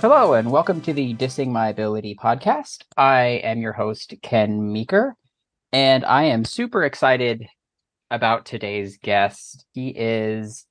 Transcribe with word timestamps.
Hello, 0.00 0.34
and 0.34 0.52
welcome 0.52 0.80
to 0.82 0.92
the 0.92 1.12
Dissing 1.14 1.48
My 1.48 1.70
Ability 1.70 2.14
podcast. 2.14 2.84
I 2.96 3.40
am 3.42 3.60
your 3.60 3.72
host, 3.72 4.14
Ken 4.22 4.72
Meeker, 4.72 5.16
and 5.72 6.04
I 6.04 6.22
am 6.22 6.44
super 6.44 6.84
excited 6.84 7.44
about 8.08 8.46
today's 8.46 8.96
guest. 8.96 9.66
He 9.72 9.88
is 9.88 10.66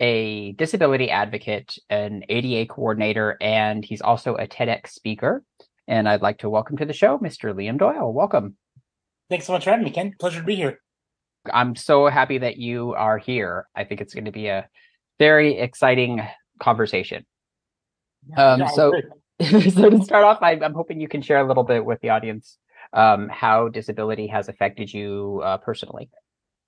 a 0.00 0.50
disability 0.54 1.12
advocate, 1.12 1.78
an 1.90 2.24
ADA 2.28 2.74
coordinator, 2.74 3.36
and 3.40 3.84
he's 3.84 4.00
also 4.00 4.34
a 4.34 4.48
TEDx 4.48 4.88
speaker. 4.88 5.44
And 5.86 6.08
I'd 6.08 6.20
like 6.20 6.38
to 6.38 6.50
welcome 6.50 6.76
to 6.78 6.86
the 6.86 6.92
show 6.92 7.18
Mr. 7.18 7.54
Liam 7.54 7.78
Doyle. 7.78 8.12
Welcome. 8.12 8.56
Thanks 9.28 9.46
so 9.46 9.52
much 9.52 9.62
for 9.62 9.70
having 9.70 9.84
me, 9.84 9.92
Ken. 9.92 10.16
Pleasure 10.18 10.40
to 10.40 10.46
be 10.46 10.56
here. 10.56 10.80
I'm 11.54 11.76
so 11.76 12.08
happy 12.08 12.38
that 12.38 12.56
you 12.56 12.94
are 12.94 13.16
here. 13.16 13.68
I 13.76 13.84
think 13.84 14.00
it's 14.00 14.12
going 14.12 14.24
to 14.24 14.32
be 14.32 14.48
a 14.48 14.68
very 15.20 15.56
exciting 15.56 16.20
conversation. 16.58 17.24
Um, 18.36 18.62
so, 18.74 18.92
so 19.40 19.90
to 19.90 20.02
start 20.04 20.24
off, 20.24 20.38
I, 20.42 20.52
am 20.52 20.74
hoping 20.74 21.00
you 21.00 21.08
can 21.08 21.22
share 21.22 21.40
a 21.40 21.46
little 21.46 21.64
bit 21.64 21.84
with 21.84 22.00
the 22.00 22.10
audience 22.10 22.58
um, 22.92 23.28
how 23.28 23.68
disability 23.68 24.26
has 24.28 24.48
affected 24.48 24.92
you 24.92 25.40
uh, 25.44 25.58
personally. 25.58 26.10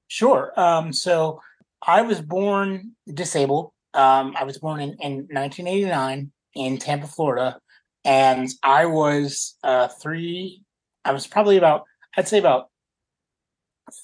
Sure. 0.08 0.52
Um, 0.56 0.92
so 0.92 1.40
I 1.86 2.02
was 2.02 2.20
born 2.20 2.92
disabled. 3.12 3.72
Um, 3.94 4.34
I 4.38 4.44
was 4.44 4.58
born 4.58 4.80
in, 4.80 4.90
in 5.00 5.12
1989 5.30 6.32
in 6.54 6.78
Tampa, 6.78 7.06
Florida, 7.06 7.58
and 8.04 8.48
I 8.62 8.86
was 8.86 9.56
uh, 9.62 9.88
three. 9.88 10.62
I 11.04 11.12
was 11.12 11.26
probably 11.26 11.56
about, 11.56 11.84
I'd 12.16 12.28
say 12.28 12.38
about 12.38 12.68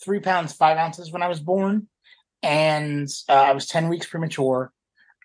three 0.05 0.21
pounds 0.21 0.53
five 0.53 0.77
ounces 0.77 1.13
when 1.13 1.23
I 1.23 1.29
was 1.29 1.41
born, 1.41 1.89
and 2.43 3.09
uh, 3.29 3.33
I 3.33 3.53
was 3.53 3.67
10 3.67 3.89
weeks 3.89 4.07
premature. 4.07 4.73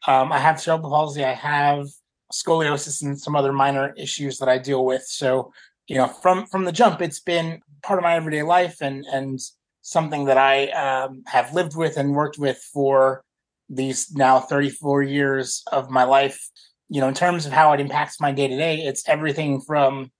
Um, 0.07 0.31
I 0.31 0.39
have 0.39 0.59
cerebral 0.59 0.91
palsy. 0.91 1.23
I 1.23 1.33
have 1.33 1.87
scoliosis 2.33 3.03
and 3.03 3.19
some 3.19 3.35
other 3.35 3.53
minor 3.53 3.93
issues 3.95 4.39
that 4.39 4.49
I 4.49 4.57
deal 4.57 4.83
with. 4.85 5.03
So, 5.05 5.53
you 5.87 5.97
know, 5.97 6.07
from 6.07 6.47
from 6.47 6.65
the 6.65 6.71
jump, 6.71 7.01
it's 7.01 7.19
been 7.19 7.61
part 7.83 7.99
of 7.99 8.03
my 8.03 8.15
everyday 8.15 8.43
life 8.43 8.77
and 8.81 9.05
and 9.05 9.39
something 9.81 10.25
that 10.25 10.37
I 10.37 10.67
um, 10.67 11.23
have 11.27 11.53
lived 11.53 11.75
with 11.75 11.97
and 11.97 12.15
worked 12.15 12.37
with 12.37 12.57
for 12.73 13.23
these 13.69 14.13
now 14.15 14.39
34 14.39 15.03
years 15.03 15.63
of 15.71 15.89
my 15.89 16.03
life. 16.05 16.49
You 16.89 17.01
know, 17.01 17.07
in 17.07 17.13
terms 17.13 17.45
of 17.45 17.51
how 17.51 17.73
it 17.73 17.79
impacts 17.79 18.19
my 18.19 18.31
day 18.31 18.47
to 18.47 18.57
day, 18.57 18.77
it's 18.79 19.07
everything 19.07 19.61
from 19.61 20.11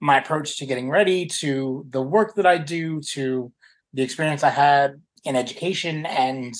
my 0.00 0.18
approach 0.18 0.58
to 0.58 0.66
getting 0.66 0.90
ready 0.90 1.26
to 1.26 1.86
the 1.90 2.02
work 2.02 2.34
that 2.34 2.46
I 2.46 2.58
do 2.58 3.00
to 3.12 3.52
the 3.94 4.02
experience 4.02 4.44
I 4.44 4.50
had 4.50 5.00
in 5.24 5.36
education 5.36 6.04
and 6.04 6.54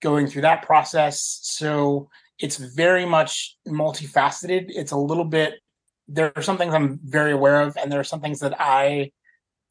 going 0.00 0.26
through 0.26 0.42
that 0.42 0.62
process. 0.62 1.40
So 1.42 2.08
it's 2.38 2.56
very 2.56 3.04
much 3.04 3.56
multifaceted. 3.66 4.66
It's 4.68 4.92
a 4.92 4.96
little 4.96 5.24
bit, 5.24 5.54
there 6.06 6.32
are 6.36 6.42
some 6.42 6.56
things 6.56 6.74
I'm 6.74 7.00
very 7.04 7.32
aware 7.32 7.60
of, 7.62 7.76
and 7.76 7.90
there 7.90 8.00
are 8.00 8.04
some 8.04 8.20
things 8.20 8.40
that 8.40 8.60
I 8.60 9.10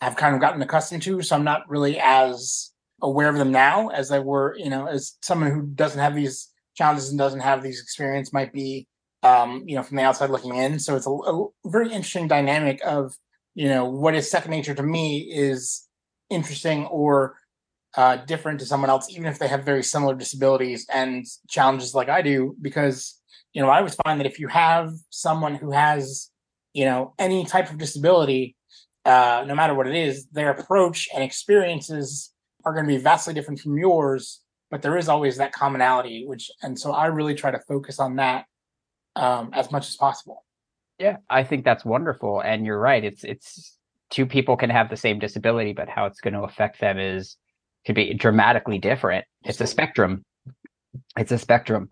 have 0.01 0.15
kind 0.15 0.35
of 0.35 0.41
gotten 0.41 0.61
accustomed 0.61 1.01
to. 1.03 1.21
So 1.21 1.35
I'm 1.35 1.43
not 1.43 1.69
really 1.69 1.99
as 1.99 2.71
aware 3.01 3.29
of 3.29 3.37
them 3.37 3.51
now 3.51 3.89
as 3.89 4.11
I 4.11 4.19
were, 4.19 4.55
you 4.57 4.69
know, 4.69 4.87
as 4.87 5.17
someone 5.21 5.51
who 5.51 5.67
doesn't 5.67 5.99
have 5.99 6.15
these 6.15 6.51
challenges 6.75 7.09
and 7.09 7.17
doesn't 7.17 7.39
have 7.39 7.63
these 7.63 7.81
experience 7.81 8.33
might 8.33 8.53
be, 8.53 8.87
um, 9.23 9.63
you 9.65 9.75
know, 9.75 9.83
from 9.83 9.97
the 9.97 10.03
outside 10.03 10.29
looking 10.29 10.55
in. 10.55 10.79
So 10.79 10.95
it's 10.95 11.07
a, 11.07 11.11
a 11.11 11.47
very 11.65 11.87
interesting 11.87 12.27
dynamic 12.27 12.79
of, 12.85 13.15
you 13.55 13.69
know, 13.69 13.85
what 13.89 14.13
is 14.13 14.29
second 14.29 14.51
nature 14.51 14.75
to 14.75 14.83
me 14.83 15.19
is 15.19 15.87
interesting 16.29 16.85
or 16.85 17.35
uh, 17.97 18.17
different 18.17 18.59
to 18.59 18.65
someone 18.65 18.91
else, 18.91 19.09
even 19.09 19.25
if 19.25 19.39
they 19.39 19.47
have 19.47 19.65
very 19.65 19.83
similar 19.83 20.15
disabilities 20.15 20.85
and 20.93 21.25
challenges 21.49 21.95
like 21.95 22.09
I 22.09 22.21
do. 22.21 22.55
Because 22.61 23.19
you 23.53 23.61
know, 23.61 23.69
I 23.69 23.79
always 23.79 23.95
find 23.95 24.19
that 24.19 24.27
if 24.27 24.39
you 24.39 24.47
have 24.47 24.93
someone 25.09 25.55
who 25.55 25.71
has 25.71 26.29
you 26.73 26.85
know 26.85 27.13
any 27.17 27.43
type 27.45 27.71
of 27.71 27.79
disability, 27.79 28.55
uh, 29.03 29.43
no 29.47 29.55
matter 29.55 29.73
what 29.73 29.87
it 29.87 29.95
is, 29.95 30.27
their 30.27 30.51
approach 30.51 31.09
and 31.13 31.23
experiences 31.23 32.31
are 32.63 32.73
going 32.73 32.85
to 32.85 32.93
be 32.93 32.97
vastly 32.97 33.33
different 33.33 33.59
from 33.59 33.77
yours. 33.77 34.41
But 34.69 34.81
there 34.81 34.97
is 34.97 35.09
always 35.09 35.37
that 35.37 35.53
commonality, 35.53 36.25
which 36.27 36.51
and 36.61 36.79
so 36.79 36.91
I 36.91 37.07
really 37.07 37.33
try 37.33 37.51
to 37.51 37.59
focus 37.67 37.99
on 37.99 38.17
that 38.17 38.45
um, 39.15 39.49
as 39.53 39.71
much 39.71 39.87
as 39.87 39.95
possible. 39.95 40.45
Yeah, 40.99 41.17
I 41.29 41.43
think 41.43 41.65
that's 41.65 41.83
wonderful, 41.85 42.41
and 42.41 42.63
you're 42.63 42.79
right. 42.79 43.03
It's 43.03 43.23
it's 43.23 43.77
two 44.11 44.27
people 44.27 44.55
can 44.55 44.69
have 44.69 44.89
the 44.89 44.97
same 44.97 45.17
disability, 45.17 45.73
but 45.73 45.89
how 45.89 46.05
it's 46.05 46.21
going 46.21 46.33
to 46.35 46.41
affect 46.41 46.79
them 46.79 46.99
is 46.99 47.37
could 47.87 47.95
be 47.95 48.13
dramatically 48.13 48.77
different. 48.77 49.25
It's 49.45 49.61
a 49.61 49.65
spectrum. 49.65 50.25
It's 51.17 51.31
a 51.31 51.37
spectrum. 51.37 51.89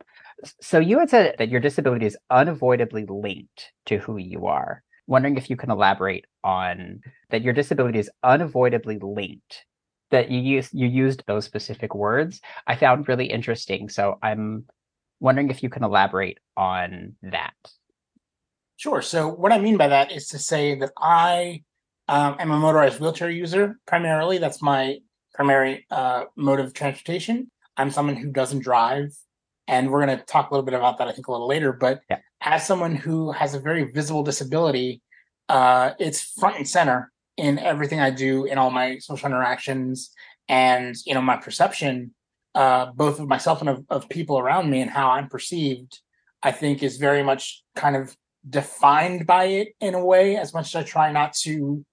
So 0.61 0.78
you 0.78 1.00
had 1.00 1.09
said 1.09 1.35
that 1.39 1.47
your 1.50 1.61
disability 1.61 2.06
is 2.06 2.17
unavoidably 2.29 3.06
linked 3.07 3.72
to 3.85 3.97
who 3.97 4.17
you 4.17 4.45
are. 4.45 4.83
Wondering 5.07 5.38
if 5.38 5.50
you 5.50 5.56
can 5.56 5.72
elaborate 5.72 6.25
on 6.44 7.00
that 7.29 7.44
your 7.44 7.53
disability 7.53 8.00
is 8.00 8.11
unavoidably 8.23 9.00
linked. 9.01 9.66
That 10.11 10.29
you 10.29 10.39
used 10.39 10.73
you 10.73 10.88
used 10.88 11.23
those 11.28 11.45
specific 11.45 11.95
words. 11.95 12.41
I 12.67 12.75
found 12.75 13.07
really 13.07 13.27
interesting. 13.27 13.88
So 13.88 14.19
I'm 14.22 14.66
wondering 15.22 15.50
if 15.50 15.63
you 15.63 15.69
can 15.69 15.83
elaborate 15.83 16.39
on 16.57 17.16
that. 17.23 17.53
Sure. 18.75 19.01
So 19.01 19.29
what 19.29 19.53
I 19.53 19.59
mean 19.59 19.77
by 19.77 19.88
that 19.88 20.12
is 20.12 20.27
to 20.27 20.39
say 20.39 20.75
that 20.75 20.91
I 20.97 21.63
um, 22.09 22.35
am 22.39 22.51
a 22.51 22.57
motorized 22.57 23.00
wheelchair 23.00 23.29
user 23.29 23.79
primarily. 23.88 24.38
That's 24.38 24.62
my 24.62 24.97
primary 25.35 25.85
uh, 25.91 26.25
mode 26.35 26.59
of 26.59 26.73
transportation. 26.73 27.51
I'm 27.78 27.91
someone 27.91 28.16
who 28.16 28.31
doesn't 28.31 28.59
drive, 28.59 29.13
and 29.68 29.91
we're 29.91 30.06
going 30.06 30.18
to 30.18 30.23
talk 30.23 30.50
a 30.50 30.53
little 30.53 30.66
bit 30.66 30.73
about 30.73 30.97
that, 30.97 31.07
I 31.07 31.12
think, 31.12 31.28
a 31.28 31.31
little 31.31 31.47
later. 31.47 31.73
But 31.73 32.01
yeah. 32.09 32.19
as 32.41 32.66
someone 32.66 32.96
who 32.96 33.31
has 33.34 33.53
a 33.53 33.59
very 33.59 33.91
visible 33.91 34.24
disability, 34.24 35.01
uh, 35.50 35.91
it's 36.00 36.22
front 36.40 36.57
and 36.57 36.68
center 36.68 37.12
in 37.38 37.59
everything 37.59 38.00
I 38.00 38.12
do, 38.12 38.45
in 38.45 38.57
all 38.57 38.72
my 38.72 38.97
social 39.00 39.28
interactions, 39.28 40.12
and 40.47 40.95
you 41.06 41.13
know 41.13 41.22
my 41.22 41.38
perception, 41.38 42.13
uh, 42.56 42.88
both 42.95 43.19
of 43.19 43.28
myself 43.28 43.59
and 43.59 43.69
of, 43.69 43.84
of 43.90 44.07
people 44.09 44.40
around 44.40 44.69
me, 44.69 44.81
and 44.81 44.90
how 44.90 45.09
I'm 45.09 45.28
perceived. 45.28 46.00
I 46.41 46.51
think 46.51 46.81
is 46.84 46.97
very 46.97 47.24
much 47.24 47.63
kind 47.75 47.95
of 47.95 48.16
defined 48.47 49.25
by 49.25 49.45
it 49.45 49.69
in 49.81 49.95
a 49.95 50.06
way. 50.06 50.38
As 50.38 50.53
much 50.53 50.68
as 50.68 50.75
I 50.75 50.84
try 50.84 51.12
not 51.12 51.34
to 51.44 51.84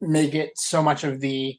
make 0.00 0.34
it 0.34 0.52
so 0.56 0.82
much 0.82 1.04
of 1.04 1.20
the 1.20 1.58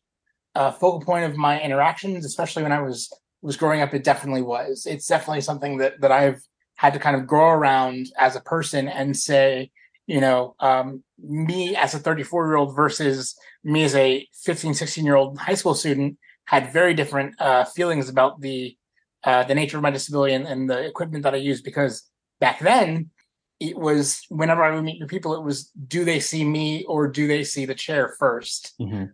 uh, 0.58 0.72
focal 0.72 1.02
point 1.02 1.26
of 1.26 1.38
my 1.38 1.62
interactions, 1.62 2.26
especially 2.26 2.64
when 2.64 2.72
I 2.72 2.82
was 2.82 3.14
was 3.42 3.58
growing 3.58 3.82
up. 3.82 3.94
It 3.94 4.04
definitely 4.04 4.42
was. 4.42 4.88
It's 4.88 5.06
definitely 5.06 5.42
something 5.42 5.78
that 5.78 6.02
that 6.02 6.12
I've 6.12 6.42
had 6.76 6.94
to 6.94 7.00
kind 7.00 7.16
of 7.16 7.28
grow 7.28 7.50
around 7.50 8.08
as 8.18 8.36
a 8.36 8.42
person 8.42 8.88
and 8.88 9.16
say, 9.16 9.72
you 10.08 10.20
know, 10.20 10.56
um, 10.60 11.04
me 11.20 11.76
as 11.76 11.94
a 11.94 12.00
34 12.00 12.48
year 12.48 12.56
old 12.56 12.76
versus 12.76 13.36
me 13.64 13.84
as 13.84 13.96
a 13.96 14.28
15, 14.44 14.74
16 14.74 15.06
year 15.06 15.16
old 15.16 15.38
high 15.38 15.56
school 15.56 15.76
student 15.76 16.18
had 16.46 16.74
very 16.74 16.94
different 16.94 17.40
uh, 17.40 17.66
feelings 17.66 18.10
about 18.10 18.42
the 18.42 18.76
uh, 19.24 19.44
the 19.44 19.56
nature 19.56 19.78
of 19.78 19.84
my 19.84 19.92
disability 19.92 20.34
and, 20.34 20.48
and 20.48 20.70
the 20.70 20.80
equipment 20.86 21.24
that 21.24 21.34
I 21.36 21.38
used 21.38 21.64
because 21.64 22.10
back 22.40 22.60
then 22.60 23.12
it 23.60 23.78
was 23.78 24.22
whenever 24.30 24.64
I 24.64 24.74
would 24.74 24.84
meet 24.84 25.00
new 25.00 25.08
people, 25.08 25.36
it 25.36 25.44
was 25.44 25.70
do 25.88 26.04
they 26.04 26.20
see 26.20 26.44
me 26.44 26.84
or 26.86 27.08
do 27.08 27.28
they 27.28 27.44
see 27.44 27.66
the 27.66 27.76
chair 27.76 28.16
1st 28.20 28.72
mm-hmm. 28.82 29.06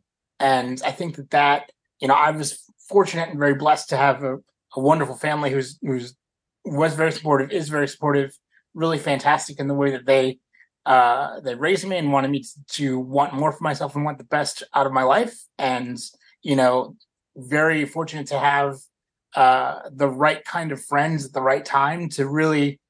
And 0.44 0.82
I 0.86 0.92
think 0.92 1.16
that 1.16 1.30
that, 1.30 1.72
you 2.02 2.08
know, 2.10 2.14
I 2.14 2.32
was 2.32 2.62
fortunate 2.90 3.30
and 3.30 3.40
very 3.40 3.56
blessed 3.56 3.88
to 3.90 3.98
have 3.98 4.24
a, 4.24 4.36
a 4.76 4.80
wonderful 4.80 5.16
family 5.16 5.52
who's, 5.52 5.80
who's 5.82 6.16
was 6.66 6.96
very 6.96 7.14
supportive, 7.14 7.50
is 7.52 7.70
very 7.70 7.88
supportive, 7.88 8.38
really 8.74 9.00
fantastic 9.00 9.58
in 9.58 9.70
the 9.70 9.74
way 9.74 9.92
that 9.92 10.06
they, 10.06 10.40
uh, 10.86 11.40
they 11.40 11.56
raised 11.56 11.88
me 11.88 11.96
and 11.98 12.12
wanted 12.12 12.30
me 12.30 12.42
to, 12.42 12.50
to 12.68 13.00
want 13.00 13.34
more 13.34 13.54
for 13.54 13.64
myself 13.64 13.96
and 13.96 14.04
want 14.04 14.18
the 14.18 14.26
best 14.26 14.64
out 14.74 14.86
of 14.86 14.92
my 14.92 15.04
life. 15.04 15.34
And, 15.58 15.98
you 16.42 16.58
know, 16.58 16.98
very 17.38 17.86
fortunate 17.86 18.28
to 18.28 18.40
have, 18.40 18.76
uh, 19.36 19.80
the 19.92 20.10
right 20.10 20.44
kind 20.44 20.74
of 20.74 20.84
friends 20.84 21.26
at 21.26 21.34
the 21.34 21.42
right 21.42 21.64
time 21.64 22.10
to 22.10 22.28
really 22.28 22.82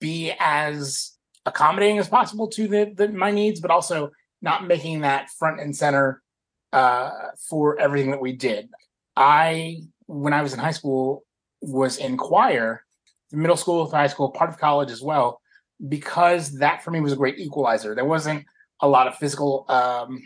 be 0.00 0.32
as 0.40 1.12
accommodating 1.46 1.98
as 1.98 2.08
possible 2.08 2.48
to 2.48 2.66
the, 2.66 2.92
the 2.96 3.08
my 3.08 3.30
needs, 3.30 3.60
but 3.60 3.70
also 3.70 4.10
not 4.42 4.66
making 4.66 5.02
that 5.02 5.30
front 5.38 5.60
and 5.60 5.76
center 5.76 6.20
uh, 6.72 7.10
for 7.48 7.78
everything 7.80 8.10
that 8.10 8.20
we 8.20 8.32
did. 8.32 8.68
I, 9.16 9.82
when 10.06 10.32
I 10.32 10.42
was 10.42 10.52
in 10.52 10.58
high 10.58 10.70
school, 10.70 11.24
was 11.60 11.98
in 11.98 12.16
choir, 12.16 12.84
middle 13.32 13.56
school, 13.56 13.90
high 13.90 14.06
school, 14.06 14.30
part 14.30 14.50
of 14.50 14.58
college 14.58 14.90
as 14.90 15.02
well, 15.02 15.40
because 15.88 16.58
that 16.58 16.82
for 16.82 16.90
me 16.90 17.00
was 17.00 17.12
a 17.12 17.16
great 17.16 17.38
equalizer. 17.38 17.94
There 17.94 18.04
wasn't 18.04 18.44
a 18.80 18.88
lot 18.88 19.06
of 19.06 19.16
physical, 19.16 19.66
um, 19.68 20.22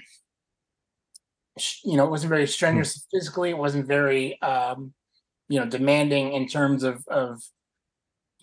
you 1.84 1.96
know, 1.96 2.04
it 2.04 2.10
wasn't 2.10 2.30
very 2.30 2.46
strenuous 2.46 2.94
hmm. 2.94 3.16
physically. 3.16 3.50
It 3.50 3.58
wasn't 3.58 3.86
very, 3.86 4.40
um, 4.42 4.92
you 5.48 5.60
know, 5.60 5.66
demanding 5.66 6.32
in 6.32 6.46
terms 6.46 6.82
of, 6.82 7.06
of 7.08 7.42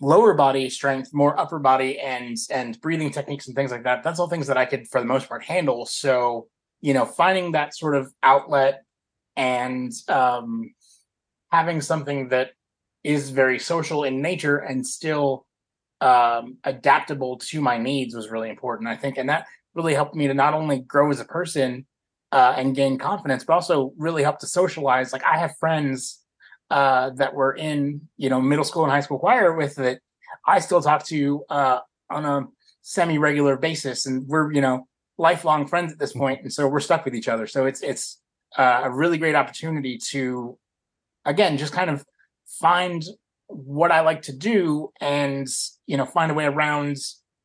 lower 0.00 0.34
body 0.34 0.68
strength, 0.68 1.10
more 1.12 1.38
upper 1.38 1.58
body 1.58 1.98
and 1.98 2.36
and 2.50 2.80
breathing 2.80 3.10
techniques 3.10 3.46
and 3.46 3.56
things 3.56 3.70
like 3.70 3.84
that. 3.84 4.02
That's 4.02 4.18
all 4.18 4.28
things 4.28 4.48
that 4.48 4.58
I 4.58 4.64
could, 4.64 4.88
for 4.88 5.00
the 5.00 5.06
most 5.06 5.28
part, 5.28 5.44
handle. 5.44 5.86
So 5.86 6.48
you 6.82 6.92
know, 6.92 7.06
finding 7.06 7.52
that 7.52 7.74
sort 7.74 7.94
of 7.94 8.12
outlet 8.22 8.82
and 9.36 9.92
um, 10.08 10.74
having 11.50 11.80
something 11.80 12.28
that 12.28 12.50
is 13.02 13.30
very 13.30 13.58
social 13.58 14.04
in 14.04 14.20
nature 14.20 14.58
and 14.58 14.86
still 14.86 15.46
um, 16.00 16.58
adaptable 16.64 17.38
to 17.38 17.60
my 17.60 17.78
needs 17.78 18.14
was 18.14 18.30
really 18.30 18.50
important. 18.50 18.88
I 18.88 18.96
think, 18.96 19.16
and 19.16 19.28
that 19.28 19.46
really 19.74 19.94
helped 19.94 20.14
me 20.14 20.26
to 20.26 20.34
not 20.34 20.54
only 20.54 20.80
grow 20.80 21.10
as 21.10 21.20
a 21.20 21.24
person 21.24 21.86
uh, 22.32 22.54
and 22.56 22.74
gain 22.74 22.98
confidence, 22.98 23.44
but 23.44 23.54
also 23.54 23.92
really 23.96 24.22
helped 24.22 24.40
to 24.40 24.46
socialize. 24.46 25.12
Like 25.12 25.24
I 25.24 25.38
have 25.38 25.56
friends 25.58 26.20
uh, 26.70 27.10
that 27.16 27.34
were 27.34 27.54
in 27.54 28.02
you 28.16 28.28
know 28.28 28.40
middle 28.40 28.64
school 28.64 28.82
and 28.82 28.92
high 28.92 29.00
school 29.00 29.18
choir 29.18 29.54
with 29.54 29.76
that 29.76 30.00
I 30.46 30.58
still 30.58 30.80
talk 30.80 31.04
to 31.06 31.44
uh, 31.48 31.78
on 32.10 32.24
a 32.24 32.48
semi 32.82 33.18
regular 33.18 33.56
basis, 33.56 34.06
and 34.06 34.26
we're 34.26 34.52
you 34.52 34.60
know 34.60 34.88
lifelong 35.18 35.66
friends 35.66 35.92
at 35.92 35.98
this 35.98 36.12
point, 36.12 36.42
and 36.42 36.52
so 36.52 36.66
we're 36.68 36.80
stuck 36.80 37.04
with 37.04 37.14
each 37.14 37.28
other. 37.28 37.46
So 37.46 37.66
it's 37.66 37.82
it's 37.82 38.20
uh, 38.56 38.82
a 38.84 38.90
really 38.90 39.18
great 39.18 39.34
opportunity 39.34 39.98
to 40.10 40.58
again 41.24 41.58
just 41.58 41.72
kind 41.72 41.90
of 41.90 42.04
find 42.60 43.02
what 43.48 43.92
I 43.92 44.00
like 44.00 44.22
to 44.22 44.36
do 44.36 44.90
and 45.00 45.46
you 45.86 45.96
know 45.96 46.06
find 46.06 46.30
a 46.30 46.34
way 46.34 46.44
around 46.44 46.96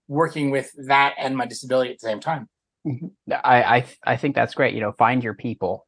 working 0.08 0.52
with 0.52 0.72
that 0.88 1.16
and 1.18 1.36
my 1.36 1.46
disability 1.46 1.92
at 1.92 2.00
the 2.00 2.08
same 2.08 2.20
time. 2.20 2.48
Mm-hmm. 2.86 3.08
I 3.32 3.64
I, 3.64 3.86
I 4.06 4.18
think 4.18 4.36
that's 4.36 4.54
great. 4.54 4.74
You 4.74 4.82
know, 4.82 4.94
find 4.94 5.24
your 5.24 5.34
people. 5.34 5.86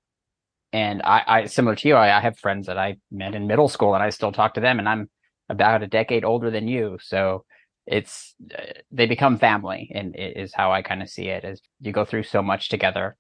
And 0.71 1.01
I, 1.03 1.23
I 1.25 1.45
similar 1.45 1.75
to 1.77 1.87
you, 1.87 1.95
I, 1.95 2.15
I 2.15 2.21
have 2.21 2.37
friends 2.37 2.67
that 2.67 2.77
I 2.77 2.97
met 3.11 3.33
in 3.33 3.47
middle 3.47 3.69
school, 3.69 3.95
and 3.95 4.03
I 4.03 4.11
still 4.11 4.31
talk 4.31 4.53
to 4.53 4.61
them. 4.61 4.77
And 4.77 4.87
I'm 4.87 5.09
about 5.49 5.81
a 5.81 5.87
decade 5.87 6.23
older 6.23 6.51
than 6.51 6.67
you, 6.67 6.99
so 7.01 7.43
it's 7.89 8.35
uh, 8.55 8.61
they 8.91 9.07
become 9.07 9.39
family, 9.39 9.91
and 9.93 10.15
is 10.15 10.53
how 10.53 10.71
I 10.71 10.81
kind 10.81 11.01
of 11.01 11.09
see 11.09 11.27
it. 11.27 11.43
As 11.43 11.59
you 11.81 11.91
go 11.91 12.05
through 12.05 12.23
so 12.23 12.41
much 12.41 12.69
together, 12.69 13.17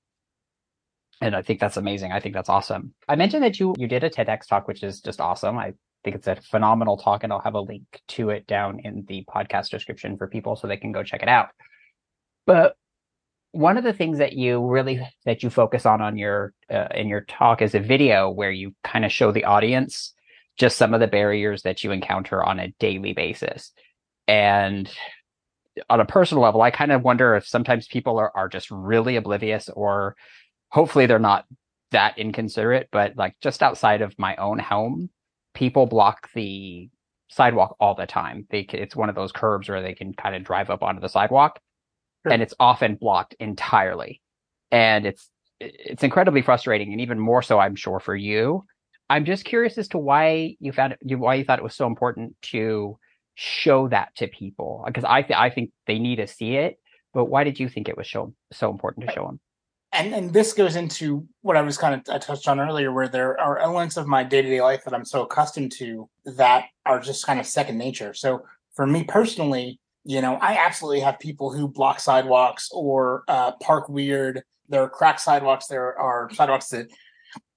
and 1.21 1.35
I 1.35 1.41
think 1.41 1.59
that's 1.59 1.77
amazing. 1.77 2.11
I 2.11 2.19
think 2.19 2.35
that's 2.35 2.49
awesome. 2.49 2.93
I 3.07 3.15
mentioned 3.15 3.43
that 3.43 3.59
you 3.59 3.73
you 3.77 3.87
did 3.87 4.03
a 4.03 4.09
TEDx 4.09 4.47
talk, 4.47 4.67
which 4.67 4.83
is 4.83 5.01
just 5.01 5.19
awesome. 5.19 5.57
I 5.57 5.73
think 6.03 6.15
it's 6.15 6.27
a 6.27 6.35
phenomenal 6.35 6.97
talk, 6.97 7.23
and 7.23 7.33
I'll 7.33 7.41
have 7.41 7.55
a 7.55 7.61
link 7.61 7.83
to 8.09 8.29
it 8.29 8.45
down 8.45 8.79
in 8.83 9.05
the 9.07 9.25
podcast 9.27 9.69
description 9.69 10.17
for 10.17 10.27
people 10.27 10.55
so 10.55 10.67
they 10.67 10.77
can 10.77 10.91
go 10.91 11.03
check 11.03 11.23
it 11.23 11.29
out. 11.29 11.49
But 12.45 12.75
one 13.51 13.77
of 13.77 13.83
the 13.83 13.93
things 13.93 14.19
that 14.19 14.33
you 14.33 14.63
really 14.63 15.01
that 15.25 15.41
you 15.41 15.49
focus 15.49 15.87
on 15.87 15.99
on 15.99 16.15
your 16.15 16.53
uh, 16.71 16.89
in 16.93 17.07
your 17.07 17.21
talk 17.21 17.63
is 17.63 17.73
a 17.73 17.79
video 17.79 18.29
where 18.29 18.51
you 18.51 18.75
kind 18.83 19.03
of 19.03 19.11
show 19.11 19.31
the 19.31 19.45
audience 19.45 20.13
just 20.57 20.77
some 20.77 20.93
of 20.93 20.99
the 20.99 21.07
barriers 21.07 21.63
that 21.63 21.83
you 21.83 21.91
encounter 21.91 22.43
on 22.43 22.59
a 22.59 22.71
daily 22.79 23.13
basis 23.13 23.71
and 24.29 24.89
on 25.89 25.99
a 25.99 26.05
personal 26.05 26.43
level 26.43 26.61
i 26.61 26.71
kind 26.71 26.91
of 26.91 27.03
wonder 27.03 27.35
if 27.35 27.47
sometimes 27.47 27.87
people 27.87 28.17
are, 28.17 28.31
are 28.35 28.49
just 28.49 28.69
really 28.71 29.15
oblivious 29.15 29.69
or 29.69 30.15
hopefully 30.69 31.05
they're 31.05 31.19
not 31.19 31.45
that 31.91 32.17
inconsiderate 32.17 32.87
but 32.91 33.15
like 33.15 33.35
just 33.41 33.63
outside 33.63 34.01
of 34.01 34.17
my 34.19 34.35
own 34.35 34.59
home 34.59 35.09
people 35.53 35.85
block 35.85 36.29
the 36.33 36.89
sidewalk 37.29 37.75
all 37.79 37.95
the 37.95 38.05
time. 38.05 38.45
They 38.49 38.61
it's 38.61 38.95
one 38.95 39.09
of 39.09 39.15
those 39.15 39.31
curbs 39.31 39.69
where 39.69 39.81
they 39.81 39.93
can 39.93 40.13
kind 40.13 40.35
of 40.35 40.43
drive 40.43 40.69
up 40.69 40.83
onto 40.83 41.01
the 41.01 41.09
sidewalk, 41.09 41.59
sure. 42.25 42.33
and 42.33 42.41
it's 42.41 42.53
often 42.59 42.95
blocked 42.95 43.35
entirely, 43.39 44.21
and 44.71 45.05
it's 45.05 45.29
it's 45.59 46.03
incredibly 46.03 46.41
frustrating, 46.41 46.91
and 46.91 47.01
even 47.01 47.19
more 47.19 47.41
so, 47.41 47.59
I'm 47.59 47.75
sure, 47.75 47.99
for 47.99 48.15
you. 48.15 48.65
I'm 49.11 49.25
just 49.25 49.43
curious 49.43 49.77
as 49.77 49.87
to 49.89 49.97
why 49.97 50.55
you 50.59 50.71
found 50.71 50.93
it, 50.93 51.17
why 51.17 51.35
you 51.35 51.43
thought 51.43 51.59
it 51.59 51.63
was 51.63 51.75
so 51.75 51.87
important 51.87 52.35
to 52.43 52.97
show 53.39 53.87
that 53.87 54.13
to 54.17 54.27
people 54.27 54.83
because 54.85 55.05
I 55.05 55.21
th- 55.21 55.39
I 55.39 55.49
think 55.49 55.71
they 55.87 55.99
need 55.99 56.17
to 56.17 56.27
see 56.27 56.55
it. 56.55 56.79
But 57.13 57.25
why 57.25 57.43
did 57.43 57.59
you 57.59 57.69
think 57.69 57.87
it 57.87 57.97
was 57.97 58.09
so 58.09 58.33
so 58.51 58.69
important 58.69 59.07
to 59.07 59.13
show 59.13 59.25
them? 59.25 59.39
and 59.91 60.13
and 60.13 60.33
this 60.33 60.53
goes 60.53 60.75
into 60.75 61.27
what 61.41 61.57
I 61.57 61.61
was 61.61 61.77
kind 61.77 61.95
of 61.95 62.13
I 62.13 62.19
touched 62.19 62.47
on 62.47 62.59
earlier, 62.59 62.91
where 62.91 63.07
there 63.07 63.39
are 63.39 63.57
elements 63.57 63.97
of 63.97 64.07
my 64.07 64.23
day 64.23 64.41
to 64.41 64.47
day 64.47 64.61
life 64.61 64.83
that 64.83 64.93
I'm 64.93 65.05
so 65.05 65.23
accustomed 65.23 65.71
to 65.73 66.09
that 66.25 66.65
are 66.85 66.99
just 66.99 67.25
kind 67.25 67.39
of 67.39 67.45
second 67.45 67.77
nature. 67.77 68.13
So 68.13 68.43
for 68.75 68.85
me 68.85 69.03
personally, 69.03 69.79
you 70.03 70.21
know, 70.21 70.35
I 70.35 70.57
absolutely 70.57 70.99
have 71.01 71.19
people 71.19 71.51
who 71.51 71.67
block 71.67 71.99
sidewalks 71.99 72.69
or 72.71 73.23
uh, 73.27 73.53
park 73.61 73.89
weird. 73.89 74.43
There 74.69 74.83
are 74.83 74.89
cracked 74.89 75.21
sidewalks. 75.21 75.67
There 75.67 75.97
are 75.97 76.29
sidewalks 76.33 76.67
that 76.69 76.91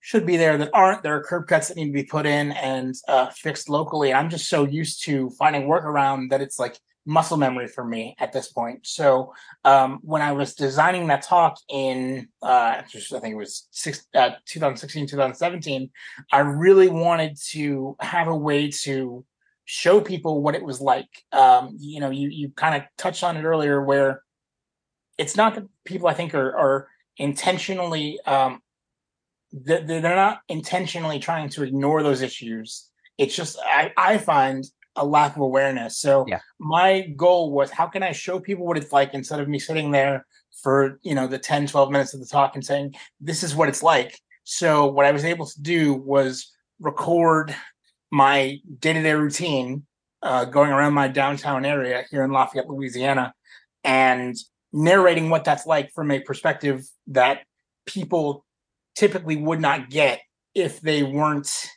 should 0.02 0.26
be 0.26 0.36
there 0.36 0.58
that 0.58 0.70
aren't. 0.74 1.02
There 1.02 1.16
are 1.16 1.22
curb 1.22 1.46
cuts 1.46 1.68
that 1.68 1.76
need 1.76 1.86
to 1.86 1.92
be 1.92 2.02
put 2.02 2.26
in 2.26 2.50
and 2.52 2.94
uh, 3.06 3.30
fixed 3.30 3.68
locally. 3.68 4.12
I'm 4.12 4.28
just 4.28 4.48
so 4.48 4.64
used 4.64 5.04
to 5.04 5.30
finding 5.30 5.62
workaround 5.62 6.30
that 6.30 6.42
it's 6.42 6.58
like 6.58 6.76
muscle 7.06 7.36
memory 7.36 7.68
for 7.68 7.84
me 7.84 8.16
at 8.18 8.32
this 8.32 8.52
point. 8.52 8.84
So 8.84 9.32
um, 9.64 10.00
when 10.02 10.20
I 10.20 10.32
was 10.32 10.54
designing 10.54 11.06
that 11.06 11.22
talk 11.22 11.56
in, 11.68 12.28
uh, 12.42 12.82
I 12.82 12.84
think 12.90 13.32
it 13.32 13.36
was 13.36 13.68
six, 13.70 14.04
uh, 14.14 14.30
2016, 14.46 15.06
2017, 15.06 15.90
I 16.32 16.38
really 16.40 16.88
wanted 16.88 17.38
to 17.50 17.96
have 18.00 18.26
a 18.26 18.36
way 18.36 18.70
to 18.82 19.24
show 19.64 20.00
people 20.00 20.42
what 20.42 20.56
it 20.56 20.64
was 20.64 20.80
like. 20.80 21.08
Um, 21.30 21.76
you 21.78 22.00
know, 22.00 22.10
you 22.10 22.28
you 22.28 22.50
kind 22.50 22.74
of 22.74 22.82
touched 22.98 23.22
on 23.22 23.36
it 23.36 23.44
earlier, 23.44 23.82
where 23.82 24.22
it's 25.16 25.36
not 25.36 25.54
that 25.54 25.68
people 25.84 26.08
I 26.08 26.14
think 26.14 26.34
are 26.34 26.56
are 26.56 26.88
intentionally 27.18 28.18
um, 28.26 28.61
they're 29.52 30.00
not 30.00 30.40
intentionally 30.48 31.18
trying 31.18 31.48
to 31.50 31.62
ignore 31.62 32.02
those 32.02 32.22
issues. 32.22 32.88
It's 33.18 33.36
just 33.36 33.58
I, 33.64 33.92
I 33.96 34.18
find 34.18 34.64
a 34.96 35.04
lack 35.04 35.36
of 35.36 35.42
awareness. 35.42 35.98
So 35.98 36.24
yeah. 36.28 36.40
my 36.58 37.02
goal 37.16 37.52
was 37.52 37.70
how 37.70 37.86
can 37.86 38.02
I 38.02 38.12
show 38.12 38.40
people 38.40 38.66
what 38.66 38.76
it's 38.76 38.92
like 38.92 39.14
instead 39.14 39.40
of 39.40 39.48
me 39.48 39.58
sitting 39.58 39.90
there 39.90 40.26
for, 40.62 40.98
you 41.02 41.14
know, 41.14 41.26
the 41.26 41.38
10, 41.38 41.66
12 41.66 41.90
minutes 41.90 42.14
of 42.14 42.20
the 42.20 42.26
talk 42.26 42.54
and 42.54 42.64
saying, 42.64 42.94
this 43.20 43.42
is 43.42 43.54
what 43.54 43.68
it's 43.68 43.82
like. 43.82 44.18
So 44.44 44.86
what 44.86 45.06
I 45.06 45.12
was 45.12 45.24
able 45.24 45.46
to 45.46 45.62
do 45.62 45.94
was 45.94 46.52
record 46.80 47.54
my 48.10 48.58
day-to-day 48.80 49.14
routine 49.14 49.86
uh, 50.22 50.44
going 50.44 50.70
around 50.70 50.94
my 50.94 51.08
downtown 51.08 51.64
area 51.64 52.04
here 52.10 52.22
in 52.22 52.30
Lafayette, 52.30 52.68
Louisiana, 52.68 53.32
and 53.82 54.36
narrating 54.72 55.30
what 55.30 55.44
that's 55.44 55.66
like 55.66 55.90
from 55.92 56.10
a 56.10 56.20
perspective 56.20 56.84
that 57.08 57.40
people 57.86 58.44
typically 58.94 59.36
would 59.36 59.60
not 59.60 59.90
get 59.90 60.20
if 60.54 60.80
they 60.80 61.02
weren't 61.02 61.68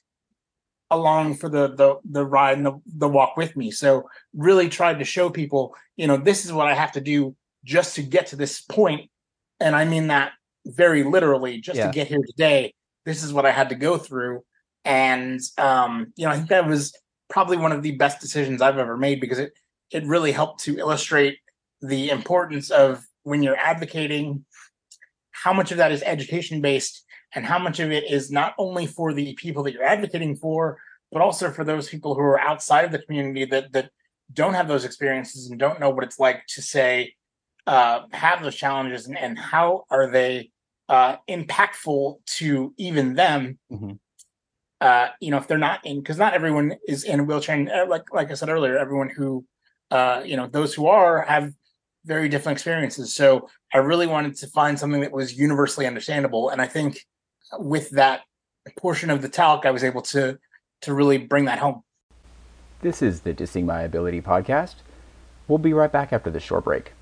along 0.92 1.36
for 1.36 1.50
the 1.50 1.76
the 1.76 1.96
the 2.10 2.26
ride 2.26 2.58
and 2.58 2.66
the, 2.66 2.82
the 2.86 3.08
walk 3.08 3.38
with 3.38 3.56
me. 3.56 3.72
So 3.72 4.10
really 4.34 4.70
tried 4.70 5.00
to 5.00 5.06
show 5.06 5.30
people, 5.30 5.76
you 5.96 6.08
know, 6.08 6.18
this 6.18 6.46
is 6.46 6.54
what 6.54 6.68
I 6.68 6.74
have 6.74 6.92
to 6.94 7.02
do 7.02 7.36
just 7.64 7.96
to 7.96 8.04
get 8.04 8.28
to 8.28 8.36
this. 8.36 8.64
And 9.60 9.76
I 9.76 9.86
mean 9.86 10.08
that 10.08 10.34
very 10.66 11.04
literally, 11.04 11.60
just 11.60 11.78
yeah. 11.78 11.88
to 11.88 11.94
get 11.94 12.08
here 12.08 12.22
today. 12.26 12.74
This 13.06 13.24
is 13.24 13.34
what 13.34 13.46
I 13.46 13.52
had 13.52 13.70
to 13.70 13.76
go 13.76 13.98
through. 13.98 14.44
And 14.84 15.40
um, 15.58 16.14
you 16.16 16.26
know, 16.26 16.32
I 16.32 16.38
think 16.38 16.50
that 16.50 16.68
was 16.68 16.94
probably 17.30 17.58
one 17.58 17.72
of 17.72 17.82
the 17.82 17.92
best 17.92 18.22
decisions 18.22 18.62
I've 18.62 18.78
ever 18.78 18.98
made 18.98 19.20
because 19.20 19.40
it 19.40 19.54
it 19.92 20.06
really 20.06 20.32
helped 20.32 20.64
to 20.64 20.78
illustrate 20.78 21.40
the 21.82 22.10
importance 22.10 22.72
of 22.72 23.04
when 23.24 23.44
you're 23.44 23.58
advocating 23.58 24.46
how 25.32 25.54
much 25.54 25.72
of 25.72 25.78
that 25.78 25.92
is 25.92 26.02
education 26.04 26.62
based 26.62 27.05
and 27.36 27.46
how 27.46 27.60
much 27.60 27.80
of 27.80 27.92
it 27.92 28.10
is 28.10 28.32
not 28.32 28.56
only 28.58 28.88
for 28.88 29.14
the 29.14 29.34
people 29.36 29.62
that 29.64 29.74
you're 29.74 29.84
advocating 29.84 30.36
for, 30.36 30.78
but 31.12 31.22
also 31.22 31.52
for 31.52 31.64
those 31.64 31.90
people 31.90 32.16
who 32.16 32.22
are 32.22 32.40
outside 32.40 32.86
of 32.86 32.92
the 32.92 33.00
community 33.00 33.46
that 33.46 33.72
that 33.74 33.92
don't 34.34 34.56
have 34.56 34.68
those 34.68 34.86
experiences 34.86 35.50
and 35.50 35.60
don't 35.60 35.80
know 35.80 35.90
what 35.90 36.04
it's 36.04 36.20
like 36.20 36.46
to 36.48 36.62
say 36.62 37.14
uh, 37.68 38.02
have 38.12 38.42
those 38.42 38.56
challenges 38.56 39.08
and, 39.08 39.18
and 39.18 39.38
how 39.38 39.84
are 39.90 40.10
they 40.10 40.50
uh, 40.90 41.18
impactful 41.30 42.18
to 42.26 42.74
even 42.78 43.16
them. 43.16 43.58
Mm-hmm. 43.72 43.92
Uh, 44.82 45.08
you 45.20 45.32
know, 45.32 45.38
if 45.38 45.48
they're 45.48 45.58
not 45.58 45.86
in, 45.86 46.00
because 46.00 46.18
not 46.18 46.34
everyone 46.34 46.76
is 46.88 47.04
in 47.04 47.22
a 47.22 47.24
wheelchair. 47.24 47.56
And 47.56 47.70
uh, 47.70 47.86
like 47.88 48.14
like 48.14 48.32
I 48.32 48.34
said 48.34 48.50
earlier, 48.50 48.78
everyone 48.78 49.10
who, 49.10 49.46
uh, 49.92 50.22
you 50.26 50.38
know, 50.38 50.48
those 50.48 50.74
who 50.74 50.88
are 50.88 51.22
have 51.22 51.52
very 52.06 52.30
different 52.30 52.58
experiences. 52.58 53.14
So 53.14 53.50
I 53.74 53.80
really 53.80 54.06
wanted 54.06 54.36
to 54.38 54.48
find 54.48 54.78
something 54.78 55.02
that 55.02 55.12
was 55.12 55.38
universally 55.38 55.88
understandable, 55.88 56.50
and 56.50 56.62
I 56.62 56.68
think 56.68 57.00
with 57.58 57.92
that 57.92 58.22
portion 58.78 59.10
of 59.10 59.22
the 59.22 59.30
talk, 59.30 59.66
I 59.66 59.72
was 59.72 59.84
able 59.84 60.02
to 60.04 60.38
to 60.82 60.94
really 60.94 61.18
bring 61.18 61.46
that 61.46 61.60
home. 61.60 61.84
This 62.82 63.02
is 63.02 63.22
the 63.22 63.34
Dissing 63.34 63.66
My 63.66 63.82
Ability 63.82 64.22
podcast. 64.22 64.76
We'll 65.48 65.58
be 65.58 65.74
right 65.74 65.92
back 65.92 66.12
after 66.12 66.30
this 66.30 66.44
short 66.44 66.64
break. 66.66 66.94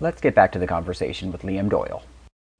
Let's 0.00 0.20
get 0.20 0.34
back 0.34 0.52
to 0.52 0.58
the 0.58 0.66
conversation 0.66 1.32
with 1.32 1.42
Liam 1.42 1.68
Doyle. 1.68 2.02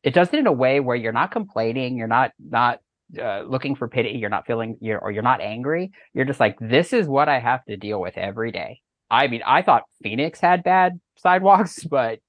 It 0.02 0.12
does 0.12 0.28
it 0.32 0.38
in 0.38 0.46
a 0.46 0.52
way 0.52 0.80
where 0.80 0.96
you're 0.96 1.12
not 1.12 1.30
complaining, 1.30 1.96
you're 1.96 2.08
not 2.08 2.32
not 2.38 2.80
uh, 3.20 3.42
looking 3.42 3.74
for 3.74 3.88
pity, 3.88 4.10
you're 4.10 4.30
not 4.30 4.46
feeling, 4.46 4.76
you're, 4.80 4.98
or 4.98 5.10
you're 5.10 5.22
not 5.22 5.40
angry. 5.40 5.92
You're 6.14 6.24
just 6.24 6.40
like, 6.40 6.56
this 6.60 6.92
is 6.92 7.06
what 7.06 7.28
I 7.28 7.38
have 7.38 7.64
to 7.66 7.76
deal 7.76 8.00
with 8.00 8.18
every 8.18 8.52
day. 8.52 8.80
I 9.10 9.28
mean, 9.28 9.42
I 9.44 9.62
thought 9.62 9.84
Phoenix 10.02 10.40
had 10.40 10.62
bad 10.62 11.00
sidewalks, 11.16 11.84
but 11.90 12.20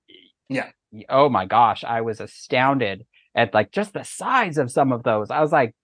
yeah. 0.47 0.69
Oh 1.07 1.29
my 1.29 1.45
gosh, 1.45 1.83
I 1.83 2.01
was 2.01 2.19
astounded 2.19 3.05
at 3.35 3.53
like 3.53 3.71
just 3.71 3.93
the 3.93 4.03
size 4.03 4.57
of 4.57 4.71
some 4.71 4.91
of 4.91 5.03
those. 5.03 5.29
I 5.29 5.41
was 5.41 5.51
like, 5.51 5.75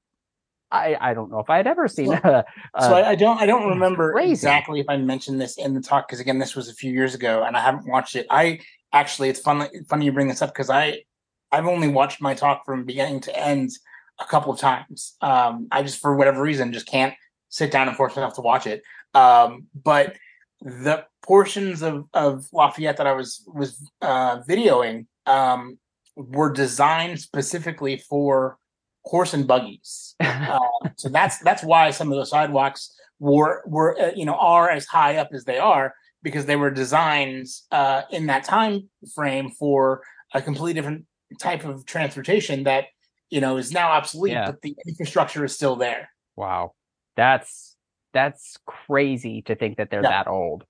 I, 0.71 0.97
I 0.99 1.13
don't 1.13 1.29
know 1.29 1.39
if 1.39 1.49
I 1.49 1.57
had 1.57 1.67
ever 1.67 1.87
seen. 1.87 2.11
a, 2.11 2.43
a, 2.73 2.81
so 2.81 2.95
I, 2.95 3.09
I, 3.11 3.15
don't 3.15 3.39
I 3.39 3.45
don't 3.45 3.69
remember 3.69 4.11
crazy. 4.13 4.31
exactly 4.31 4.79
if 4.79 4.89
I 4.89 4.97
mentioned 4.97 5.39
this 5.39 5.57
in 5.57 5.75
the 5.75 5.81
talk 5.81 6.07
because 6.07 6.19
again 6.19 6.39
this 6.39 6.55
was 6.55 6.69
a 6.69 6.73
few 6.73 6.91
years 6.91 7.13
ago 7.13 7.43
and 7.43 7.55
I 7.55 7.61
haven't 7.61 7.87
watched 7.87 8.15
it. 8.15 8.25
I 8.31 8.61
actually 8.93 9.29
it's 9.29 9.39
fun 9.39 9.67
funny 9.87 10.05
you 10.05 10.11
bring 10.11 10.27
this 10.27 10.41
up 10.41 10.51
because 10.53 10.71
I 10.71 11.03
I've 11.51 11.67
only 11.67 11.87
watched 11.87 12.19
my 12.19 12.33
talk 12.33 12.65
from 12.65 12.85
beginning 12.85 13.21
to 13.21 13.37
end. 13.37 13.71
a 14.19 14.25
couple 14.25 14.51
of 14.51 14.59
times. 14.59 15.15
Um, 15.21 15.67
I 15.71 15.83
just, 15.83 15.99
for 15.99 16.15
whatever 16.15 16.41
reason, 16.41 16.73
just 16.73 16.87
can't 16.87 17.13
sit 17.49 17.71
down 17.71 17.87
and 17.87 17.97
force 17.97 18.15
myself 18.15 18.35
to 18.35 18.41
watch 18.41 18.67
it. 18.67 18.81
Um, 19.13 19.67
but 19.73 20.15
the 20.65 21.05
portions 21.21 21.83
of, 21.83 22.05
of 22.13 22.47
Lafayette 22.51 22.97
that 22.97 23.05
I 23.05 23.13
was 23.13 23.47
was 23.47 23.87
uh, 24.01 24.39
videoing 24.41 25.05
um, 25.27 25.77
were 26.15 26.51
designed 26.51 27.19
specifically 27.19 27.97
for 27.97 28.57
horse 29.03 29.35
and 29.35 29.47
buggies. 29.47 30.15
uh, 30.19 30.59
so 30.97 31.07
that's 31.09 31.37
that's 31.39 31.63
why 31.63 31.91
some 31.91 32.11
of 32.11 32.17
the 32.17 32.25
sidewalks 32.25 32.97
were 33.19 33.63
were 33.67 33.99
uh, 33.99 34.11
you 34.15 34.25
know 34.25 34.33
are 34.33 34.69
as 34.71 34.85
high 34.87 35.17
up 35.17 35.29
as 35.33 35.45
they 35.45 35.59
are 35.59 35.93
because 36.23 36.47
they 36.47 36.55
were 36.55 36.71
designed 36.71 37.45
uh, 37.71 38.01
in 38.09 38.25
that 38.25 38.43
time 38.43 38.89
frame 39.13 39.51
for 39.51 40.01
a 40.33 40.41
completely 40.41 40.73
different 40.73 41.05
type 41.39 41.63
of 41.63 41.85
transportation 41.85 42.63
that 42.63 42.85
you 43.29 43.39
know 43.39 43.57
is 43.57 43.71
now 43.71 43.91
obsolete, 43.91 44.33
yeah. 44.33 44.47
but 44.47 44.61
the 44.63 44.75
infrastructure 44.87 45.45
is 45.45 45.53
still 45.53 45.75
there. 45.75 46.09
Wow, 46.35 46.73
that's 47.15 47.74
that's 48.15 48.57
crazy 48.65 49.41
to 49.43 49.55
think 49.55 49.77
that 49.77 49.91
they're 49.91 50.01
yeah. 50.01 50.23
that 50.23 50.27
old. 50.27 50.63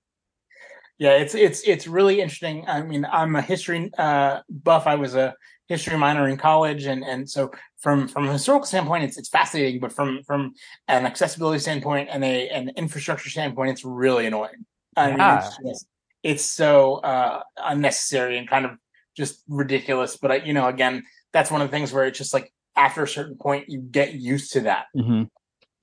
Yeah, 0.98 1.12
it's 1.12 1.34
it's 1.34 1.62
it's 1.62 1.86
really 1.86 2.20
interesting. 2.20 2.66
I 2.66 2.82
mean, 2.82 3.06
I'm 3.10 3.36
a 3.36 3.42
history 3.42 3.90
uh, 3.96 4.40
buff. 4.50 4.86
I 4.86 4.96
was 4.96 5.14
a 5.14 5.34
history 5.68 5.96
minor 5.96 6.28
in 6.28 6.36
college, 6.36 6.86
and 6.86 7.04
and 7.04 7.28
so 7.28 7.52
from 7.78 8.08
from 8.08 8.26
a 8.28 8.32
historical 8.32 8.66
standpoint, 8.66 9.04
it's 9.04 9.16
it's 9.16 9.28
fascinating. 9.28 9.78
But 9.78 9.92
from 9.92 10.22
from 10.24 10.54
an 10.88 11.06
accessibility 11.06 11.60
standpoint 11.60 12.08
and 12.10 12.24
a 12.24 12.48
an 12.48 12.70
infrastructure 12.76 13.30
standpoint, 13.30 13.70
it's 13.70 13.84
really 13.84 14.26
annoying. 14.26 14.66
I 14.96 15.08
mean, 15.08 15.18
yeah. 15.18 15.38
it's, 15.38 15.58
just, 15.58 15.86
it's 16.22 16.44
so 16.44 16.96
uh, 16.96 17.42
unnecessary 17.58 18.38
and 18.38 18.48
kind 18.48 18.64
of 18.64 18.72
just 19.16 19.42
ridiculous. 19.48 20.16
But 20.16 20.30
I, 20.30 20.36
you 20.36 20.54
know, 20.54 20.66
again, 20.66 21.04
that's 21.32 21.50
one 21.50 21.60
of 21.60 21.68
the 21.68 21.76
things 21.76 21.92
where 21.92 22.06
it's 22.06 22.18
just 22.18 22.32
like 22.32 22.52
after 22.74 23.02
a 23.02 23.08
certain 23.08 23.36
point, 23.36 23.68
you 23.68 23.80
get 23.80 24.14
used 24.14 24.52
to 24.54 24.60
that. 24.62 24.86
Mm-hmm. 24.96 25.24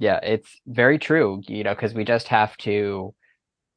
Yeah, 0.03 0.19
it's 0.23 0.59
very 0.67 0.99
true. 0.99 1.41
You 1.47 1.63
know, 1.63 1.73
because 1.73 1.93
we 1.93 2.03
just 2.03 2.27
have 2.27 2.57
to 2.57 3.13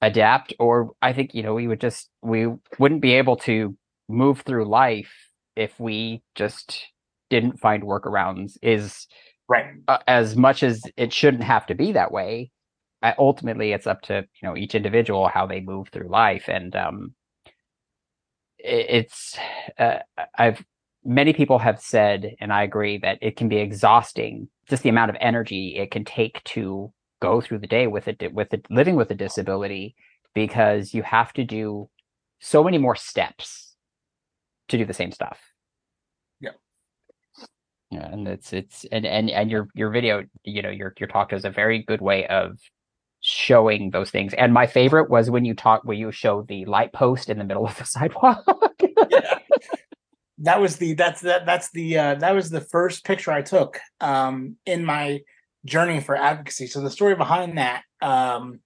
adapt, 0.03 0.55
or 0.61 0.93
I 1.03 1.13
think 1.13 1.35
you 1.35 1.43
know 1.43 1.55
we 1.55 1.69
would 1.69 1.81
just 1.81 2.11
we 2.23 2.49
wouldn't 2.79 3.03
be 3.03 3.15
able 3.15 3.37
to 3.39 3.77
move 4.09 4.43
through 4.43 4.67
life 4.67 5.13
if 5.57 5.79
we 5.81 6.23
just 6.37 6.87
didn't 7.31 7.61
find 7.61 7.83
workarounds. 7.85 8.59
Is 8.63 9.07
right 9.49 9.67
uh, 9.89 9.99
as 10.09 10.37
much 10.37 10.63
as 10.65 10.83
it 10.97 11.13
shouldn't 11.13 11.45
have 11.45 11.67
to 11.69 11.75
be 11.77 11.93
that 11.93 12.13
way. 12.13 12.51
Ultimately, 13.19 13.73
it's 13.73 13.87
up 13.87 14.03
to 14.03 14.17
you 14.43 14.49
know 14.49 14.57
each 14.57 14.75
individual 14.77 15.29
how 15.29 15.47
they 15.47 15.61
move 15.61 15.89
through 15.91 16.09
life, 16.11 16.49
and 16.49 16.77
um, 16.77 17.15
it's 18.59 19.37
uh, 19.79 19.99
I've 20.37 20.65
many 21.05 21.33
people 21.33 21.59
have 21.59 21.81
said, 21.81 22.35
and 22.41 22.53
I 22.53 22.63
agree 22.65 22.99
that 22.99 23.19
it 23.23 23.37
can 23.37 23.49
be 23.49 23.59
exhausting, 23.59 24.49
just 24.69 24.83
the 24.83 24.89
amount 24.89 25.11
of 25.11 25.17
energy 25.21 25.77
it 25.77 25.91
can 25.91 26.05
take 26.05 26.43
to 26.45 26.93
go 27.21 27.41
through 27.41 27.59
the 27.59 27.67
day 27.67 27.87
with 27.87 28.09
it, 28.09 28.33
with 28.33 28.53
it, 28.53 28.67
living 28.71 28.97
with 28.97 29.11
a 29.11 29.15
disability, 29.15 29.95
because 30.35 30.93
you 30.93 31.03
have 31.03 31.33
to 31.33 31.45
do 31.45 31.89
so 32.41 32.63
many 32.63 32.79
more 32.79 32.97
steps 32.97 33.75
to 34.69 34.77
do 34.77 34.85
the 34.85 34.93
same 34.95 35.13
stuff. 35.13 35.41
Yeah. 36.41 36.51
Yeah, 37.91 38.09
and 38.13 38.27
it's 38.29 38.53
it's 38.53 38.85
and 38.91 39.07
and 39.07 39.31
and 39.31 39.51
your 39.51 39.69
your 39.75 39.91
video, 39.91 40.25
you 40.45 40.63
know, 40.63 40.71
your 40.71 40.93
your 40.99 41.09
talk 41.09 41.33
is 41.33 41.45
a 41.45 41.51
very 41.51 41.83
good 41.83 42.01
way 42.01 42.27
of 42.27 42.59
showing 43.21 43.91
those 43.91 44.11
things. 44.11 44.35
And 44.35 44.53
my 44.53 44.67
favorite 44.67 45.09
was 45.11 45.31
when 45.31 45.45
you 45.45 45.55
talk 45.55 45.85
when 45.85 45.99
you 45.99 46.13
show 46.13 46.43
the 46.43 46.65
light 46.65 46.93
post 46.93 47.31
in 47.31 47.39
the 47.39 47.45
middle 47.45 47.67
of 47.67 47.77
the 47.79 47.85
sidewalk. 47.87 48.45
yeah. 49.11 49.36
That 50.39 50.61
was 50.61 50.77
the 50.77 50.95
that's 50.95 51.23
that 51.23 51.47
that's 51.47 51.71
the 51.71 51.99
uh 51.99 52.15
that 52.17 52.35
was 52.35 52.51
the 52.51 52.61
first 52.61 53.05
picture 53.05 53.33
I 53.33 53.43
took 53.43 53.81
um 54.01 54.57
in 54.67 54.85
my 54.85 55.21
journey 55.65 56.01
for 56.01 56.17
advocacy. 56.17 56.67
So 56.67 56.81
the 56.81 56.91
story 56.91 57.15
behind 57.15 57.59
that 57.59 57.83
um 58.03 58.61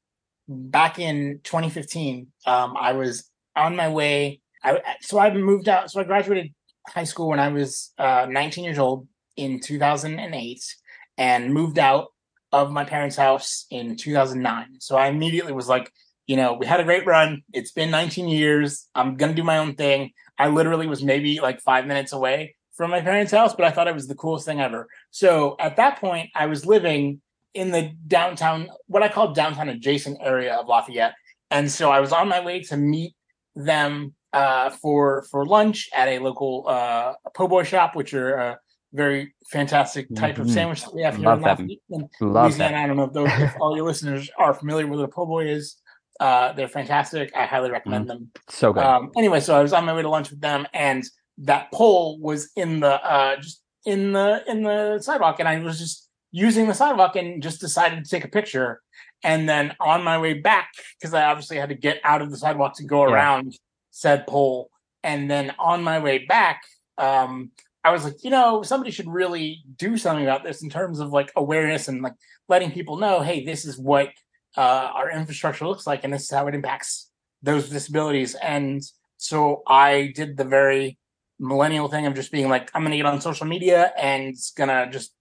back 0.48 0.98
in 0.98 1.40
2015 1.44 2.26
um 2.46 2.76
I 2.78 2.92
was 2.92 3.30
on 3.54 3.76
my 3.76 3.88
way 3.88 4.40
I 4.64 4.80
so 5.00 5.18
I 5.18 5.32
moved 5.32 5.68
out 5.68 5.90
so 5.90 6.00
I 6.00 6.04
graduated 6.04 6.52
high 6.88 7.04
school 7.04 7.28
when 7.28 7.40
I 7.40 7.48
was 7.48 7.92
uh 7.98 8.26
19 8.28 8.64
years 8.64 8.78
old 8.78 9.06
in 9.36 9.60
2008 9.60 10.76
and 11.18 11.54
moved 11.54 11.78
out 11.78 12.08
of 12.52 12.70
my 12.72 12.84
parents' 12.84 13.16
house 13.16 13.66
in 13.70 13.96
2009. 13.96 14.80
So 14.80 14.96
I 14.96 15.08
immediately 15.08 15.52
was 15.52 15.68
like, 15.68 15.90
you 16.26 16.36
know, 16.36 16.54
we 16.54 16.66
had 16.66 16.80
a 16.80 16.84
great 16.84 17.06
run. 17.06 17.42
It's 17.52 17.72
been 17.72 17.90
19 17.90 18.28
years. 18.28 18.88
I'm 18.94 19.16
to 19.16 19.34
do 19.34 19.44
my 19.44 19.58
own 19.58 19.74
thing. 19.74 20.12
I 20.40 20.48
literally 20.48 20.86
was 20.86 21.02
maybe 21.02 21.38
like 21.38 21.60
five 21.60 21.86
minutes 21.86 22.12
away 22.12 22.56
from 22.72 22.90
my 22.90 23.02
parents' 23.02 23.30
house, 23.30 23.54
but 23.54 23.66
I 23.66 23.70
thought 23.70 23.88
it 23.88 23.94
was 23.94 24.08
the 24.08 24.14
coolest 24.14 24.46
thing 24.46 24.58
ever. 24.58 24.88
So 25.10 25.54
at 25.60 25.76
that 25.76 26.00
point, 26.00 26.30
I 26.34 26.46
was 26.46 26.64
living 26.64 27.20
in 27.52 27.72
the 27.72 27.92
downtown, 28.06 28.68
what 28.86 29.02
I 29.02 29.08
call 29.08 29.34
downtown 29.34 29.68
adjacent 29.68 30.16
area 30.22 30.54
of 30.54 30.66
Lafayette. 30.66 31.12
And 31.50 31.70
so 31.70 31.90
I 31.90 32.00
was 32.00 32.10
on 32.10 32.26
my 32.26 32.40
way 32.40 32.62
to 32.62 32.78
meet 32.78 33.14
them 33.54 34.14
uh, 34.32 34.70
for 34.70 35.26
for 35.30 35.44
lunch 35.44 35.90
at 35.92 36.08
a 36.08 36.20
local 36.20 36.64
uh, 36.66 37.12
po' 37.34 37.48
boy 37.48 37.64
shop, 37.64 37.94
which 37.94 38.14
are 38.14 38.34
a 38.36 38.58
very 38.94 39.34
fantastic 39.52 40.06
type 40.14 40.36
mm-hmm. 40.36 40.42
of 40.42 40.50
sandwich 40.50 40.82
that 40.84 40.94
we 40.94 41.02
have 41.02 41.16
here 41.16 41.26
Love 41.26 41.38
in 41.40 41.44
Lafayette. 41.44 42.10
Louisiana. 42.20 42.56
That. 42.56 42.74
I 42.74 42.86
don't 42.86 42.96
know 42.96 43.04
if, 43.04 43.12
those, 43.12 43.28
if 43.32 43.54
all 43.60 43.76
your 43.76 43.84
listeners 43.84 44.30
are 44.38 44.54
familiar 44.54 44.86
with 44.86 45.00
what 45.00 45.04
a 45.04 45.12
po' 45.12 45.26
boy 45.26 45.48
is. 45.48 45.76
Uh, 46.20 46.52
they're 46.52 46.68
fantastic. 46.68 47.32
I 47.34 47.46
highly 47.46 47.70
recommend 47.70 48.04
mm. 48.04 48.08
them. 48.08 48.30
So 48.48 48.72
good. 48.74 48.84
Um, 48.84 49.10
anyway, 49.16 49.40
so 49.40 49.56
I 49.56 49.62
was 49.62 49.72
on 49.72 49.86
my 49.86 49.94
way 49.94 50.02
to 50.02 50.08
lunch 50.08 50.30
with 50.30 50.40
them, 50.40 50.66
and 50.74 51.02
that 51.38 51.72
pole 51.72 52.20
was 52.20 52.50
in 52.56 52.80
the 52.80 53.02
uh, 53.02 53.36
just 53.36 53.62
in 53.86 54.12
the 54.12 54.44
in 54.46 54.62
the 54.62 55.00
sidewalk, 55.00 55.40
and 55.40 55.48
I 55.48 55.58
was 55.60 55.78
just 55.78 56.08
using 56.30 56.68
the 56.68 56.74
sidewalk 56.74 57.16
and 57.16 57.42
just 57.42 57.60
decided 57.60 58.04
to 58.04 58.10
take 58.10 58.24
a 58.24 58.28
picture. 58.28 58.82
And 59.24 59.48
then 59.48 59.74
on 59.80 60.04
my 60.04 60.18
way 60.18 60.34
back, 60.34 60.70
because 60.98 61.12
I 61.12 61.24
obviously 61.24 61.56
had 61.56 61.70
to 61.70 61.74
get 61.74 62.00
out 62.04 62.22
of 62.22 62.30
the 62.30 62.36
sidewalk 62.36 62.76
to 62.76 62.84
go 62.84 63.02
around 63.02 63.54
said 63.90 64.26
pole, 64.26 64.70
and 65.02 65.30
then 65.30 65.54
on 65.58 65.82
my 65.82 65.98
way 65.98 66.18
back, 66.26 66.62
um, 66.98 67.50
I 67.82 67.92
was 67.92 68.04
like, 68.04 68.22
you 68.22 68.30
know, 68.30 68.62
somebody 68.62 68.90
should 68.90 69.08
really 69.08 69.62
do 69.76 69.96
something 69.96 70.24
about 70.24 70.44
this 70.44 70.62
in 70.62 70.68
terms 70.68 71.00
of 71.00 71.10
like 71.10 71.32
awareness 71.34 71.88
and 71.88 72.02
like 72.02 72.14
letting 72.48 72.72
people 72.72 72.98
know, 72.98 73.22
hey, 73.22 73.42
this 73.42 73.64
is 73.64 73.78
what 73.78 74.10
uh, 74.56 74.90
our 74.94 75.10
infrastructure 75.10 75.66
looks 75.66 75.86
like, 75.86 76.04
and 76.04 76.12
this 76.12 76.22
is 76.22 76.30
how 76.30 76.46
it 76.46 76.54
impacts 76.54 77.10
those 77.42 77.68
disabilities. 77.68 78.34
And 78.34 78.82
so 79.16 79.62
I 79.66 80.12
did 80.14 80.36
the 80.36 80.44
very 80.44 80.98
millennial 81.38 81.88
thing 81.88 82.06
of 82.06 82.14
just 82.14 82.32
being 82.32 82.48
like, 82.48 82.70
I'm 82.74 82.82
going 82.82 82.92
to 82.92 82.96
get 82.96 83.06
on 83.06 83.20
social 83.20 83.46
media 83.46 83.92
and 83.96 84.34
gonna 84.56 84.90
just 84.90 85.12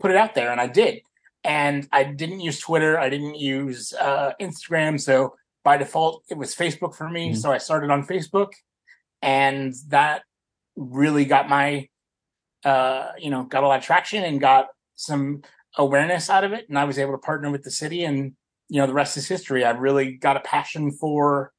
put 0.00 0.10
it 0.10 0.16
out 0.16 0.34
there, 0.34 0.50
and 0.52 0.60
I 0.60 0.66
did. 0.66 1.00
And 1.42 1.86
I 1.92 2.04
didn't 2.04 2.40
use 2.40 2.58
Twitter, 2.58 2.98
I 2.98 3.10
didn't 3.10 3.36
use 3.36 3.92
uh, 3.92 4.32
Instagram, 4.40 5.00
so 5.00 5.34
by 5.62 5.76
default 5.76 6.24
it 6.30 6.38
was 6.38 6.54
Facebook 6.54 6.94
for 6.94 7.08
me. 7.08 7.30
Mm-hmm. 7.30 7.38
So 7.38 7.52
I 7.52 7.58
started 7.58 7.90
on 7.90 8.06
Facebook, 8.06 8.52
and 9.20 9.74
that 9.88 10.22
really 10.76 11.24
got 11.24 11.48
my 11.48 11.88
uh, 12.64 13.12
you 13.18 13.30
know, 13.30 13.44
got 13.44 13.62
a 13.62 13.66
lot 13.66 13.78
of 13.78 13.84
traction 13.84 14.24
and 14.24 14.40
got 14.40 14.68
some 14.94 15.42
awareness 15.76 16.30
out 16.30 16.44
of 16.44 16.52
it. 16.52 16.66
And 16.68 16.78
I 16.78 16.84
was 16.84 16.98
able 16.98 17.12
to 17.12 17.18
partner 17.18 17.50
with 17.50 17.62
the 17.62 17.70
city 17.70 18.04
and, 18.04 18.32
you 18.68 18.80
know, 18.80 18.86
the 18.86 18.94
rest 18.94 19.16
is 19.16 19.28
history. 19.28 19.64
I've 19.64 19.80
really 19.80 20.12
got 20.12 20.36
a 20.36 20.40
passion 20.40 20.90
for 20.92 21.52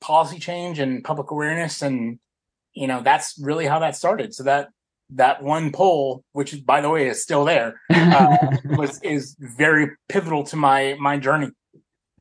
policy 0.00 0.38
change 0.38 0.78
and 0.78 1.02
public 1.04 1.30
awareness. 1.30 1.82
And, 1.82 2.18
you 2.74 2.86
know, 2.86 3.02
that's 3.02 3.38
really 3.40 3.66
how 3.66 3.78
that 3.80 3.96
started. 3.96 4.34
So 4.34 4.44
that, 4.44 4.68
that 5.14 5.42
one 5.42 5.72
pole, 5.72 6.24
which 6.32 6.64
by 6.64 6.80
the 6.80 6.88
way 6.88 7.08
is 7.08 7.22
still 7.22 7.44
there, 7.44 7.80
uh, 7.90 8.36
was 8.64 9.00
is 9.02 9.36
very 9.40 9.90
pivotal 10.08 10.44
to 10.44 10.56
my 10.56 10.96
my 11.00 11.18
journey. 11.18 11.48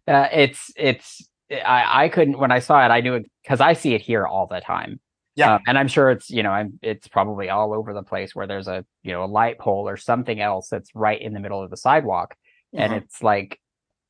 Uh, 0.07 0.27
it's 0.31 0.71
it's 0.75 1.27
I 1.51 2.05
I 2.05 2.09
couldn't 2.09 2.39
when 2.39 2.51
I 2.51 2.59
saw 2.59 2.83
it 2.83 2.89
I 2.89 3.01
knew 3.01 3.15
it 3.15 3.29
because 3.43 3.61
I 3.61 3.73
see 3.73 3.93
it 3.93 4.01
here 4.01 4.25
all 4.25 4.47
the 4.47 4.59
time. 4.59 4.99
Yeah, 5.35 5.55
um, 5.55 5.61
and 5.67 5.77
I'm 5.77 5.87
sure 5.87 6.09
it's 6.09 6.29
you 6.29 6.43
know 6.43 6.51
I'm 6.51 6.79
it's 6.81 7.07
probably 7.07 7.49
all 7.49 7.73
over 7.73 7.93
the 7.93 8.03
place 8.03 8.35
where 8.35 8.47
there's 8.47 8.67
a 8.67 8.83
you 9.03 9.11
know 9.11 9.23
a 9.23 9.25
light 9.27 9.59
pole 9.59 9.87
or 9.87 9.95
something 9.95 10.41
else 10.41 10.67
that's 10.69 10.89
right 10.95 11.21
in 11.21 11.33
the 11.33 11.39
middle 11.39 11.63
of 11.63 11.69
the 11.69 11.77
sidewalk, 11.77 12.35
mm-hmm. 12.73 12.83
and 12.83 12.93
it's 12.93 13.21
like 13.21 13.59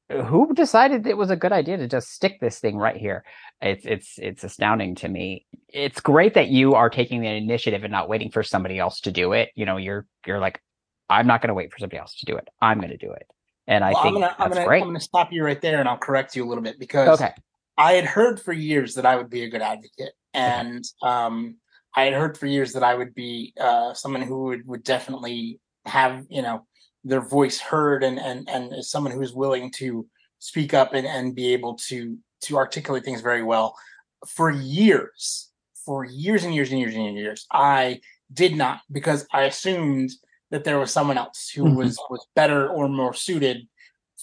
who 0.09 0.53
decided 0.53 1.05
it 1.05 1.17
was 1.17 1.29
a 1.29 1.35
good 1.35 1.51
idea 1.51 1.77
to 1.77 1.87
just 1.87 2.09
stick 2.09 2.39
this 2.39 2.59
thing 2.59 2.77
right 2.77 2.95
here? 2.95 3.23
It's 3.61 3.85
it's 3.85 4.17
it's 4.17 4.43
astounding 4.43 4.95
to 4.95 5.07
me. 5.07 5.45
It's 5.67 5.99
great 5.99 6.33
that 6.33 6.47
you 6.47 6.75
are 6.75 6.89
taking 6.89 7.21
the 7.21 7.27
initiative 7.27 7.83
and 7.83 7.91
not 7.91 8.09
waiting 8.09 8.31
for 8.31 8.41
somebody 8.41 8.79
else 8.79 9.01
to 9.01 9.11
do 9.11 9.33
it. 9.33 9.49
You 9.55 9.65
know, 9.65 9.77
you're 9.77 10.07
you're 10.25 10.39
like, 10.39 10.61
I'm 11.09 11.27
not 11.27 11.41
going 11.41 11.49
to 11.49 11.53
wait 11.53 11.71
for 11.71 11.77
somebody 11.77 11.99
else 11.99 12.15
to 12.19 12.25
do 12.25 12.37
it. 12.37 12.47
I'm 12.61 12.79
going 12.79 12.91
to 12.91 12.97
do 12.97 13.11
it. 13.11 13.27
And 13.67 13.83
I 13.83 13.91
well, 13.93 14.03
think 14.03 14.15
I'm 14.15 14.21
gonna, 14.21 14.27
that's 14.27 14.41
I'm 14.41 14.49
gonna, 14.49 14.65
great. 14.65 14.81
I'm 14.81 14.87
going 14.87 14.99
to 14.99 15.03
stop 15.03 15.31
you 15.31 15.43
right 15.43 15.61
there, 15.61 15.79
and 15.79 15.87
I'll 15.87 15.97
correct 15.97 16.35
you 16.35 16.43
a 16.43 16.47
little 16.47 16.63
bit 16.63 16.79
because 16.79 17.21
okay. 17.21 17.33
I 17.77 17.93
had 17.93 18.05
heard 18.05 18.41
for 18.41 18.51
years 18.51 18.95
that 18.95 19.05
I 19.05 19.15
would 19.15 19.29
be 19.29 19.43
a 19.43 19.49
good 19.49 19.61
advocate, 19.61 20.13
and 20.33 20.83
um, 21.03 21.57
I 21.95 22.05
had 22.05 22.13
heard 22.13 22.35
for 22.35 22.47
years 22.47 22.73
that 22.73 22.83
I 22.83 22.95
would 22.95 23.13
be 23.13 23.53
uh, 23.59 23.93
someone 23.93 24.23
who 24.23 24.45
would, 24.45 24.67
would 24.67 24.83
definitely 24.83 25.59
have 25.85 26.25
you 26.29 26.41
know 26.41 26.65
their 27.03 27.21
voice 27.21 27.59
heard, 27.59 28.03
and 28.03 28.19
and 28.19 28.49
and 28.49 28.73
is 28.73 28.89
someone 28.89 29.13
who 29.13 29.21
is 29.21 29.33
willing 29.33 29.71
to 29.77 30.07
speak 30.39 30.73
up 30.73 30.93
and, 30.93 31.07
and 31.07 31.35
be 31.35 31.53
able 31.53 31.75
to 31.75 32.17
to 32.41 32.57
articulate 32.57 33.03
things 33.03 33.21
very 33.21 33.43
well. 33.43 33.75
For 34.27 34.49
years, 34.49 35.49
for 35.85 36.05
years 36.05 36.43
and 36.43 36.53
years 36.53 36.71
and 36.71 36.79
years 36.79 36.95
and 36.95 37.17
years, 37.17 37.45
I 37.51 38.01
did 38.31 38.55
not 38.55 38.81
because 38.91 39.25
I 39.33 39.43
assumed 39.43 40.11
that 40.51 40.63
there 40.63 40.79
was 40.79 40.91
someone 40.91 41.17
else 41.17 41.49
who 41.53 41.63
mm-hmm. 41.63 41.75
was 41.75 41.99
was 42.09 42.25
better 42.35 42.67
or 42.67 42.87
more 42.87 43.13
suited 43.13 43.67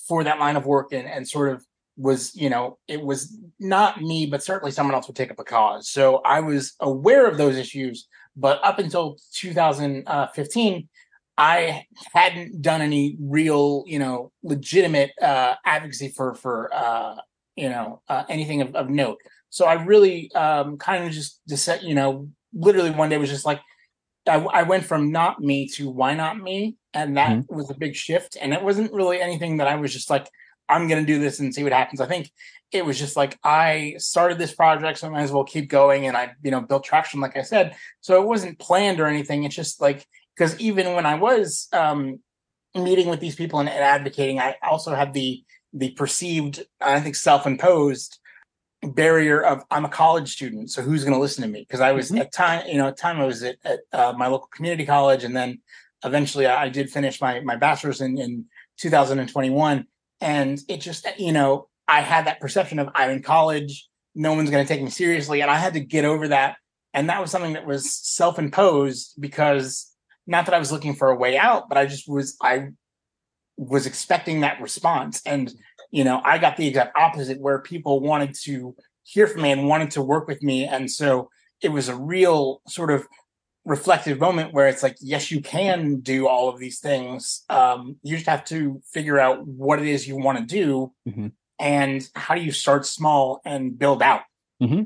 for 0.06 0.24
that 0.24 0.38
line 0.38 0.56
of 0.56 0.66
work 0.66 0.92
and, 0.92 1.08
and 1.08 1.28
sort 1.28 1.52
of 1.52 1.64
was 1.96 2.34
you 2.36 2.50
know 2.50 2.78
it 2.88 3.00
was 3.00 3.38
not 3.58 4.00
me 4.00 4.26
but 4.26 4.42
certainly 4.42 4.70
someone 4.70 4.94
else 4.94 5.06
would 5.06 5.16
take 5.16 5.30
up 5.30 5.38
a 5.38 5.44
cause 5.44 5.88
so 5.88 6.16
i 6.26 6.40
was 6.40 6.74
aware 6.80 7.26
of 7.26 7.38
those 7.38 7.56
issues 7.56 8.06
but 8.36 8.62
up 8.62 8.78
until 8.78 9.16
2015 9.32 10.88
i 11.38 11.84
hadn't 12.14 12.62
done 12.62 12.80
any 12.80 13.16
real 13.20 13.84
you 13.86 13.98
know 13.98 14.32
legitimate 14.42 15.10
uh, 15.20 15.54
advocacy 15.64 16.08
for 16.08 16.34
for 16.34 16.70
uh, 16.74 17.16
you 17.56 17.68
know 17.68 18.02
uh, 18.08 18.24
anything 18.28 18.60
of, 18.62 18.74
of, 18.74 18.88
note 18.90 19.18
so 19.50 19.66
i 19.66 19.74
really 19.74 20.32
um, 20.32 20.76
kind 20.76 21.04
of 21.04 21.12
just 21.12 21.40
just 21.48 21.82
you 21.82 21.94
know 21.94 22.28
literally 22.52 22.90
one 22.90 23.08
day 23.08 23.18
was 23.18 23.30
just 23.30 23.46
like 23.46 23.60
I, 24.28 24.38
I, 24.38 24.62
went 24.64 24.84
from 24.84 25.12
not 25.12 25.40
me 25.40 25.68
to 25.74 25.88
why 25.88 26.14
not 26.14 26.38
me 26.38 26.76
and 26.92 27.16
that 27.16 27.30
mm-hmm. 27.30 27.54
was 27.54 27.70
a 27.70 27.74
big 27.74 27.94
shift 27.94 28.36
and 28.40 28.52
it 28.52 28.62
wasn't 28.62 28.92
really 28.92 29.20
anything 29.20 29.58
that 29.58 29.68
i 29.68 29.76
was 29.76 29.92
just 29.92 30.10
like 30.10 30.28
I'm 30.68 30.88
going 30.88 31.04
to 31.04 31.06
do 31.06 31.18
this 31.18 31.40
and 31.40 31.54
see 31.54 31.62
what 31.62 31.72
happens. 31.72 32.00
I 32.00 32.06
think 32.06 32.30
it 32.72 32.84
was 32.84 32.98
just 32.98 33.16
like 33.16 33.38
I 33.44 33.94
started 33.98 34.38
this 34.38 34.54
project, 34.54 34.98
so 34.98 35.06
I 35.06 35.10
might 35.10 35.22
as 35.22 35.32
well 35.32 35.44
keep 35.44 35.68
going. 35.68 36.06
And 36.06 36.16
I, 36.16 36.32
you 36.42 36.50
know, 36.50 36.60
built 36.60 36.84
traction, 36.84 37.20
like 37.20 37.36
I 37.36 37.42
said. 37.42 37.76
So 38.00 38.20
it 38.20 38.26
wasn't 38.26 38.58
planned 38.58 39.00
or 39.00 39.06
anything. 39.06 39.44
It's 39.44 39.54
just 39.54 39.80
like 39.80 40.06
because 40.36 40.58
even 40.60 40.94
when 40.94 41.06
I 41.06 41.14
was 41.14 41.68
um, 41.72 42.20
meeting 42.74 43.08
with 43.08 43.20
these 43.20 43.36
people 43.36 43.60
and, 43.60 43.68
and 43.68 43.82
advocating, 43.82 44.38
I 44.38 44.56
also 44.62 44.94
had 44.94 45.12
the 45.12 45.42
the 45.72 45.90
perceived, 45.90 46.64
I 46.80 47.00
think, 47.00 47.16
self-imposed 47.16 48.18
barrier 48.82 49.42
of 49.42 49.64
I'm 49.70 49.84
a 49.84 49.90
college 49.90 50.32
student, 50.32 50.70
so 50.70 50.82
who's 50.82 51.04
going 51.04 51.14
to 51.14 51.20
listen 51.20 51.42
to 51.42 51.48
me? 51.48 51.60
Because 51.60 51.80
I 51.80 51.92
was 51.92 52.10
mm-hmm. 52.10 52.22
at 52.22 52.32
time, 52.32 52.66
you 52.66 52.78
know, 52.78 52.88
at 52.88 52.96
time 52.96 53.20
I 53.20 53.24
was 53.24 53.42
at, 53.42 53.56
at 53.64 53.80
uh, 53.92 54.12
my 54.16 54.26
local 54.26 54.48
community 54.48 54.86
college, 54.86 55.24
and 55.24 55.36
then 55.36 55.60
eventually 56.04 56.46
I, 56.46 56.64
I 56.64 56.68
did 56.68 56.90
finish 56.90 57.20
my 57.20 57.40
my 57.40 57.56
bachelor's 57.56 58.00
in, 58.00 58.18
in 58.18 58.46
2021 58.78 59.86
and 60.20 60.60
it 60.68 60.80
just, 60.80 61.06
you 61.18 61.32
know, 61.32 61.68
I 61.88 62.00
had 62.00 62.26
that 62.26 62.40
perception 62.40 62.78
of 62.78 62.88
I'm 62.94 63.10
in 63.10 63.22
college, 63.22 63.88
no 64.14 64.34
one's 64.34 64.50
going 64.50 64.64
to 64.64 64.68
take 64.68 64.82
me 64.82 64.90
seriously. 64.90 65.40
And 65.40 65.50
I 65.50 65.56
had 65.56 65.74
to 65.74 65.80
get 65.80 66.04
over 66.04 66.28
that. 66.28 66.56
And 66.94 67.10
that 67.10 67.20
was 67.20 67.30
something 67.30 67.52
that 67.52 67.66
was 67.66 67.92
self 67.92 68.38
imposed 68.38 69.20
because 69.20 69.92
not 70.26 70.46
that 70.46 70.54
I 70.54 70.58
was 70.58 70.72
looking 70.72 70.94
for 70.94 71.10
a 71.10 71.16
way 71.16 71.36
out, 71.36 71.68
but 71.68 71.78
I 71.78 71.86
just 71.86 72.08
was, 72.08 72.36
I 72.42 72.68
was 73.56 73.86
expecting 73.86 74.40
that 74.40 74.60
response. 74.60 75.22
And, 75.24 75.52
you 75.90 76.04
know, 76.04 76.20
I 76.24 76.38
got 76.38 76.56
the 76.56 76.66
exact 76.66 76.96
opposite 76.96 77.40
where 77.40 77.60
people 77.60 78.00
wanted 78.00 78.34
to 78.42 78.74
hear 79.04 79.26
from 79.26 79.42
me 79.42 79.52
and 79.52 79.68
wanted 79.68 79.92
to 79.92 80.02
work 80.02 80.26
with 80.26 80.42
me. 80.42 80.64
And 80.64 80.90
so 80.90 81.30
it 81.62 81.70
was 81.70 81.88
a 81.88 81.96
real 81.96 82.60
sort 82.66 82.90
of 82.90 83.06
reflective 83.64 84.20
moment 84.20 84.52
where 84.52 84.68
it's 84.68 84.82
like, 84.82 84.96
yes, 85.00 85.30
you 85.30 85.40
can 85.40 86.00
do 86.00 86.28
all 86.28 86.48
of 86.48 86.58
these 86.58 86.78
things. 86.78 87.44
Um, 87.48 87.96
you 88.02 88.16
just 88.16 88.28
have 88.28 88.44
to 88.46 88.80
figure 88.92 89.18
out 89.18 89.46
what 89.46 89.80
it 89.80 89.86
is 89.88 90.06
you 90.06 90.16
want 90.16 90.38
to 90.38 90.44
do 90.44 90.92
mm-hmm. 91.08 91.28
and 91.58 92.08
how 92.14 92.34
do 92.34 92.42
you 92.42 92.52
start 92.52 92.86
small 92.86 93.40
and 93.44 93.78
build 93.78 94.02
out. 94.02 94.22
Mm-hmm. 94.62 94.82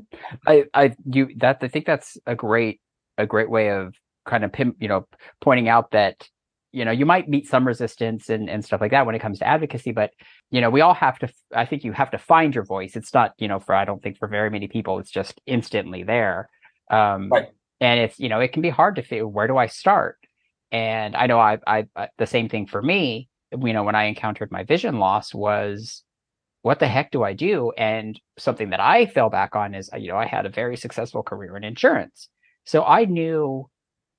I, 0.47 0.65
I, 0.73 0.95
you, 1.05 1.29
that, 1.37 1.59
I 1.61 1.67
think 1.67 1.85
that's 1.85 2.17
a 2.25 2.35
great, 2.35 2.81
a 3.17 3.25
great 3.25 3.49
way 3.49 3.69
of 3.69 3.93
kind 4.25 4.43
of, 4.43 4.51
you 4.79 4.87
know, 4.87 5.07
pointing 5.39 5.69
out 5.69 5.91
that, 5.91 6.27
you 6.71 6.85
know, 6.85 6.91
you 6.91 7.05
might 7.05 7.27
meet 7.27 7.47
some 7.47 7.67
resistance 7.67 8.29
and, 8.29 8.49
and 8.49 8.63
stuff 8.63 8.81
like 8.81 8.91
that 8.91 9.05
when 9.05 9.15
it 9.15 9.19
comes 9.19 9.39
to 9.39 9.47
advocacy, 9.47 9.91
but, 9.91 10.11
you 10.51 10.61
know, 10.61 10.69
we 10.69 10.81
all 10.81 10.93
have 10.93 11.19
to, 11.19 11.29
I 11.53 11.65
think 11.65 11.83
you 11.83 11.91
have 11.91 12.11
to 12.11 12.17
find 12.17 12.55
your 12.55 12.63
voice. 12.63 12.95
It's 12.95 13.13
not, 13.13 13.33
you 13.37 13.47
know, 13.47 13.59
for, 13.59 13.75
I 13.75 13.85
don't 13.85 14.01
think 14.01 14.17
for 14.17 14.27
very 14.27 14.49
many 14.49 14.67
people, 14.67 14.99
it's 14.99 15.11
just 15.11 15.41
instantly 15.45 16.03
there. 16.03 16.49
Um, 16.89 17.29
right 17.29 17.49
and 17.81 17.99
it's 17.99 18.19
you 18.19 18.29
know 18.29 18.39
it 18.39 18.53
can 18.53 18.61
be 18.61 18.69
hard 18.69 18.95
to 18.95 19.01
figure 19.01 19.27
where 19.27 19.47
do 19.47 19.57
I 19.57 19.65
start. 19.65 20.17
And 20.71 21.17
I 21.17 21.27
know 21.27 21.39
I, 21.39 21.57
I, 21.67 21.87
I 21.95 22.07
the 22.17 22.27
same 22.27 22.47
thing 22.47 22.67
for 22.67 22.81
me. 22.81 23.27
You 23.51 23.73
know, 23.73 23.83
when 23.83 23.95
I 23.95 24.05
encountered 24.05 24.51
my 24.51 24.63
vision 24.63 24.99
loss 24.99 25.33
was 25.33 26.03
what 26.61 26.79
the 26.79 26.87
heck 26.87 27.11
do 27.11 27.23
I 27.23 27.33
do? 27.33 27.73
And 27.77 28.17
something 28.37 28.69
that 28.69 28.79
I 28.79 29.07
fell 29.07 29.29
back 29.29 29.55
on 29.55 29.73
is, 29.73 29.89
you 29.97 30.09
know, 30.09 30.15
I 30.15 30.27
had 30.27 30.45
a 30.45 30.49
very 30.49 30.77
successful 30.77 31.23
career 31.23 31.57
in 31.57 31.63
insurance. 31.63 32.29
So 32.65 32.85
I 32.85 33.05
knew 33.05 33.67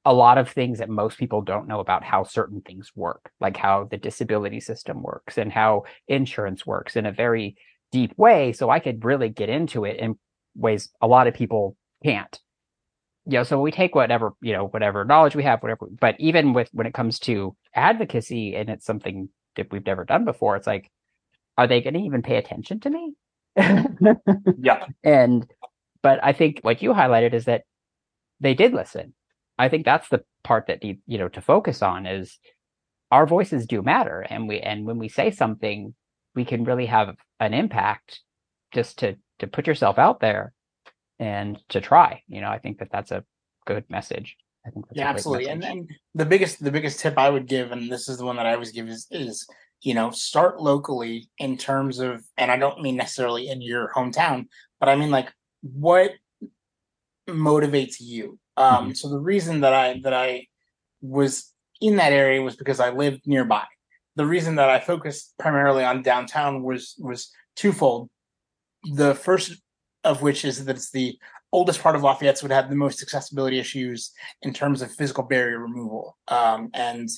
a 0.04 0.12
lot 0.12 0.38
of 0.38 0.48
things 0.50 0.78
that 0.78 0.88
most 0.88 1.18
people 1.18 1.42
don't 1.42 1.68
know 1.68 1.80
about 1.80 2.02
how 2.02 2.24
certain 2.24 2.60
things 2.60 2.90
work, 2.96 3.30
like 3.40 3.56
how 3.56 3.84
the 3.84 3.96
disability 3.96 4.60
system 4.60 5.02
works 5.02 5.38
and 5.38 5.52
how 5.52 5.84
insurance 6.08 6.66
works 6.66 6.96
in 6.96 7.06
a 7.06 7.12
very 7.12 7.56
deep 7.92 8.12
way. 8.16 8.52
So 8.52 8.68
I 8.68 8.80
could 8.80 9.04
really 9.04 9.28
get 9.28 9.48
into 9.48 9.84
it 9.84 9.98
in 9.98 10.18
ways 10.56 10.90
a 11.00 11.06
lot 11.06 11.28
of 11.28 11.34
people 11.34 11.76
can't 12.04 12.38
you 13.24 13.32
know, 13.38 13.44
so 13.44 13.60
we 13.60 13.70
take 13.70 13.94
whatever, 13.94 14.32
you 14.40 14.52
know, 14.52 14.66
whatever 14.66 15.04
knowledge 15.04 15.36
we 15.36 15.44
have, 15.44 15.62
whatever, 15.62 15.88
but 16.00 16.16
even 16.18 16.52
with 16.52 16.68
when 16.72 16.86
it 16.86 16.94
comes 16.94 17.18
to 17.20 17.54
advocacy 17.74 18.56
and 18.56 18.68
it's 18.68 18.84
something 18.84 19.28
that 19.56 19.70
we've 19.70 19.86
never 19.86 20.04
done 20.04 20.24
before, 20.24 20.56
it's 20.56 20.66
like, 20.66 20.90
are 21.56 21.66
they 21.66 21.80
going 21.80 21.94
to 21.94 22.00
even 22.00 22.22
pay 22.22 22.36
attention 22.36 22.80
to 22.80 22.90
me? 22.90 23.14
yeah. 24.58 24.86
And, 25.04 25.46
but 26.02 26.18
I 26.22 26.32
think 26.32 26.60
what 26.62 26.82
you 26.82 26.90
highlighted 26.90 27.32
is 27.32 27.44
that 27.44 27.62
they 28.40 28.54
did 28.54 28.72
listen. 28.72 29.14
I 29.62 29.68
think 29.68 29.84
that's 29.84 30.08
the 30.08 30.24
part 30.42 30.66
that 30.66 30.82
need, 30.82 30.98
you 31.06 31.18
know, 31.18 31.28
to 31.28 31.40
focus 31.40 31.82
on 31.82 32.04
is 32.04 32.36
our 33.12 33.26
voices 33.26 33.64
do 33.64 33.80
matter. 33.80 34.26
And 34.28 34.48
we, 34.48 34.58
and 34.58 34.84
when 34.84 34.98
we 34.98 35.08
say 35.08 35.30
something, 35.30 35.94
we 36.34 36.44
can 36.44 36.64
really 36.64 36.86
have 36.86 37.14
an 37.38 37.54
impact 37.54 38.22
just 38.74 38.98
to, 38.98 39.16
to 39.38 39.46
put 39.46 39.68
yourself 39.68 39.98
out 39.98 40.18
there 40.18 40.52
and 41.20 41.60
to 41.68 41.80
try. 41.80 42.22
You 42.26 42.40
know, 42.40 42.48
I 42.48 42.58
think 42.58 42.80
that 42.80 42.88
that's 42.90 43.12
a 43.12 43.22
good 43.64 43.84
message. 43.88 44.36
I 44.66 44.70
think 44.70 44.86
yeah, 44.94 45.08
absolutely. 45.08 45.48
And 45.48 45.62
then 45.62 45.86
the 46.16 46.26
biggest 46.26 46.62
the 46.62 46.72
biggest 46.72 46.98
tip 46.98 47.16
I 47.16 47.30
would 47.30 47.46
give, 47.46 47.70
and 47.70 47.90
this 47.90 48.08
is 48.08 48.18
the 48.18 48.24
one 48.24 48.36
that 48.36 48.46
I 48.46 48.54
always 48.54 48.72
give, 48.72 48.88
is 48.88 49.06
is 49.10 49.46
you 49.80 49.94
know 49.94 50.10
start 50.10 50.60
locally 50.60 51.28
in 51.38 51.56
terms 51.56 52.00
of, 52.00 52.24
and 52.36 52.50
I 52.50 52.56
don't 52.56 52.80
mean 52.80 52.96
necessarily 52.96 53.48
in 53.48 53.60
your 53.60 53.92
hometown, 53.94 54.46
but 54.78 54.88
I 54.88 54.96
mean 54.96 55.10
like 55.10 55.32
what 55.62 56.12
motivates 57.28 57.96
you. 58.00 58.38
Um, 58.56 58.84
mm-hmm. 58.84 58.92
So 58.92 59.08
the 59.08 59.18
reason 59.18 59.60
that 59.60 59.72
I 59.74 60.00
that 60.02 60.14
I 60.14 60.46
was 61.00 61.52
in 61.80 61.96
that 61.96 62.12
area 62.12 62.42
was 62.42 62.56
because 62.56 62.80
I 62.80 62.90
lived 62.90 63.22
nearby. 63.26 63.64
The 64.16 64.26
reason 64.26 64.56
that 64.56 64.70
I 64.70 64.78
focused 64.78 65.34
primarily 65.38 65.84
on 65.84 66.02
downtown 66.02 66.62
was 66.62 66.94
was 66.98 67.30
twofold. 67.56 68.08
The 68.84 69.14
first 69.14 69.60
of 70.04 70.22
which 70.22 70.44
is 70.44 70.64
that 70.64 70.76
it's 70.76 70.90
the 70.90 71.18
oldest 71.52 71.82
part 71.82 71.94
of 71.94 72.02
Lafayette, 72.02 72.38
so 72.38 72.44
would 72.44 72.52
have 72.52 72.70
the 72.70 72.76
most 72.76 73.02
accessibility 73.02 73.58
issues 73.58 74.12
in 74.42 74.52
terms 74.52 74.82
of 74.82 74.90
physical 74.92 75.24
barrier 75.24 75.58
removal, 75.58 76.16
um, 76.28 76.70
and 76.74 77.08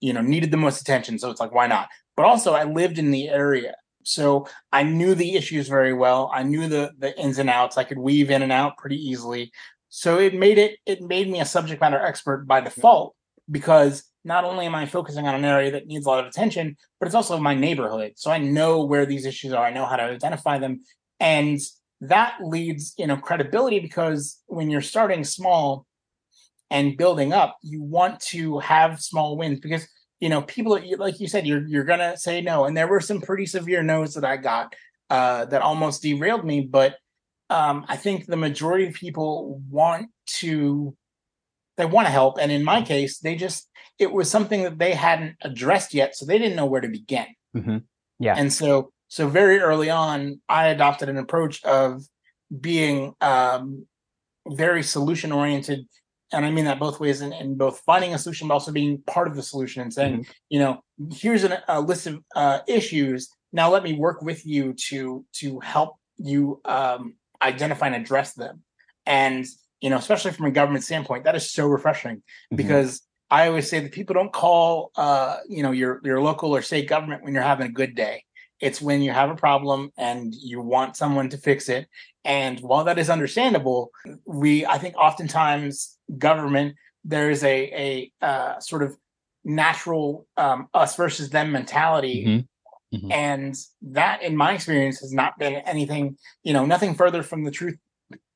you 0.00 0.12
know 0.12 0.20
needed 0.20 0.50
the 0.50 0.56
most 0.56 0.80
attention. 0.80 1.18
So 1.18 1.30
it's 1.30 1.40
like, 1.40 1.54
why 1.54 1.66
not? 1.66 1.88
But 2.16 2.26
also, 2.26 2.52
I 2.54 2.64
lived 2.64 2.98
in 2.98 3.10
the 3.10 3.28
area, 3.28 3.74
so 4.04 4.46
I 4.72 4.82
knew 4.82 5.14
the 5.14 5.34
issues 5.34 5.68
very 5.68 5.92
well. 5.92 6.30
I 6.32 6.42
knew 6.42 6.68
the 6.68 6.92
the 6.98 7.18
ins 7.18 7.38
and 7.38 7.50
outs. 7.50 7.78
I 7.78 7.84
could 7.84 7.98
weave 7.98 8.30
in 8.30 8.42
and 8.42 8.52
out 8.52 8.76
pretty 8.76 8.96
easily. 8.96 9.52
So 9.96 10.18
it 10.18 10.34
made 10.34 10.58
it 10.58 10.78
it 10.86 11.00
made 11.02 11.30
me 11.30 11.38
a 11.40 11.44
subject 11.44 11.80
matter 11.80 12.00
expert 12.00 12.48
by 12.48 12.60
default 12.60 13.14
because 13.48 14.02
not 14.24 14.42
only 14.42 14.66
am 14.66 14.74
I 14.74 14.86
focusing 14.86 15.28
on 15.28 15.36
an 15.36 15.44
area 15.44 15.70
that 15.70 15.86
needs 15.86 16.04
a 16.04 16.08
lot 16.08 16.18
of 16.18 16.26
attention, 16.26 16.76
but 16.98 17.06
it's 17.06 17.14
also 17.14 17.38
my 17.38 17.54
neighborhood. 17.54 18.14
So 18.16 18.32
I 18.32 18.38
know 18.38 18.84
where 18.84 19.06
these 19.06 19.24
issues 19.24 19.52
are. 19.52 19.64
I 19.64 19.72
know 19.72 19.86
how 19.86 19.94
to 19.94 20.02
identify 20.02 20.58
them. 20.58 20.80
And 21.20 21.60
that 22.00 22.38
leads 22.42 22.92
you 22.98 23.06
know 23.06 23.16
credibility 23.16 23.78
because 23.78 24.42
when 24.46 24.68
you're 24.68 24.80
starting 24.80 25.22
small 25.22 25.86
and 26.72 26.96
building 26.96 27.32
up 27.32 27.56
you 27.62 27.80
want 27.80 28.18
to 28.18 28.58
have 28.58 29.00
small 29.00 29.36
wins 29.36 29.60
because 29.60 29.86
you 30.18 30.28
know 30.28 30.42
people 30.42 30.76
like 30.98 31.20
you 31.20 31.28
said 31.28 31.46
you're 31.46 31.66
you're 31.68 31.84
gonna 31.84 32.16
say 32.16 32.40
no 32.40 32.64
and 32.64 32.76
there 32.76 32.88
were 32.88 33.00
some 33.00 33.20
pretty 33.20 33.46
severe 33.46 33.82
no's 33.82 34.14
that 34.14 34.24
i 34.24 34.36
got 34.36 34.74
uh, 35.10 35.44
that 35.44 35.62
almost 35.62 36.02
derailed 36.02 36.44
me 36.44 36.62
but 36.62 36.96
um, 37.50 37.84
i 37.88 37.96
think 37.96 38.26
the 38.26 38.36
majority 38.36 38.86
of 38.86 38.94
people 38.94 39.60
want 39.70 40.08
to 40.26 40.96
they 41.76 41.86
want 41.86 42.06
to 42.06 42.12
help 42.12 42.38
and 42.40 42.52
in 42.52 42.64
my 42.64 42.82
case 42.82 43.18
they 43.18 43.34
just 43.34 43.68
it 43.98 44.12
was 44.12 44.30
something 44.30 44.62
that 44.62 44.78
they 44.78 44.92
hadn't 44.92 45.36
addressed 45.42 45.94
yet 45.94 46.16
so 46.16 46.24
they 46.24 46.38
didn't 46.38 46.56
know 46.56 46.66
where 46.66 46.80
to 46.80 46.88
begin 46.88 47.26
mm-hmm. 47.56 47.78
yeah 48.18 48.34
and 48.36 48.52
so 48.52 48.92
so 49.14 49.28
very 49.28 49.60
early 49.60 49.90
on, 49.90 50.40
I 50.48 50.66
adopted 50.70 51.08
an 51.08 51.18
approach 51.18 51.62
of 51.62 52.02
being 52.60 53.14
um, 53.20 53.86
very 54.48 54.82
solution 54.82 55.30
oriented. 55.30 55.86
And 56.32 56.44
I 56.44 56.50
mean 56.50 56.64
that 56.64 56.80
both 56.80 56.98
ways 56.98 57.20
in, 57.20 57.32
in, 57.32 57.56
both 57.56 57.80
finding 57.86 58.12
a 58.12 58.18
solution, 58.18 58.48
but 58.48 58.54
also 58.54 58.72
being 58.72 59.02
part 59.06 59.28
of 59.28 59.36
the 59.36 59.42
solution 59.44 59.82
and 59.82 59.92
saying, 59.92 60.14
mm-hmm. 60.14 60.32
you 60.48 60.58
know, 60.58 60.80
here's 61.12 61.44
an, 61.44 61.58
a 61.68 61.80
list 61.80 62.08
of 62.08 62.24
uh, 62.34 62.58
issues. 62.66 63.28
Now 63.52 63.70
let 63.70 63.84
me 63.84 63.94
work 63.94 64.20
with 64.20 64.44
you 64.44 64.74
to 64.88 65.24
to 65.34 65.60
help 65.60 65.94
you 66.16 66.60
um, 66.64 67.14
identify 67.42 67.86
and 67.86 67.96
address 67.96 68.34
them. 68.34 68.62
And 69.06 69.46
you 69.80 69.90
know, 69.90 69.98
especially 69.98 70.32
from 70.32 70.46
a 70.46 70.50
government 70.50 70.84
standpoint, 70.84 71.24
that 71.24 71.36
is 71.36 71.50
so 71.50 71.66
refreshing 71.66 72.16
mm-hmm. 72.16 72.56
because 72.56 73.02
I 73.30 73.48
always 73.48 73.68
say 73.68 73.80
that 73.80 73.92
people 73.92 74.14
don't 74.14 74.32
call 74.32 74.92
uh, 74.96 75.38
you 75.48 75.62
know 75.62 75.72
your 75.72 76.00
your 76.04 76.20
local 76.20 76.54
or 76.54 76.62
state 76.62 76.88
government 76.88 77.22
when 77.22 77.34
you're 77.34 77.42
having 77.42 77.66
a 77.66 77.72
good 77.72 77.94
day. 77.94 78.24
It's 78.60 78.80
when 78.80 79.02
you 79.02 79.10
have 79.10 79.30
a 79.30 79.34
problem 79.34 79.92
and 79.98 80.34
you 80.34 80.60
want 80.60 80.96
someone 80.96 81.28
to 81.30 81.36
fix 81.38 81.68
it. 81.68 81.88
And 82.24 82.60
while 82.60 82.84
that 82.84 82.98
is 82.98 83.10
understandable, 83.10 83.90
we, 84.24 84.64
I 84.64 84.78
think 84.78 84.96
oftentimes 84.96 85.98
government, 86.16 86.76
there 87.04 87.30
is 87.30 87.44
a, 87.44 88.10
a 88.22 88.24
uh, 88.24 88.60
sort 88.60 88.82
of 88.82 88.96
natural 89.44 90.26
um, 90.36 90.68
us 90.72 90.96
versus 90.96 91.30
them 91.30 91.52
mentality. 91.52 92.24
Mm-hmm. 92.24 92.40
Mm-hmm. 92.94 93.12
And 93.12 93.56
that, 93.82 94.22
in 94.22 94.36
my 94.36 94.54
experience, 94.54 95.00
has 95.00 95.12
not 95.12 95.38
been 95.38 95.54
anything, 95.54 96.16
you 96.42 96.52
know, 96.52 96.64
nothing 96.64 96.94
further 96.94 97.22
from 97.22 97.44
the 97.44 97.50
truth 97.50 97.76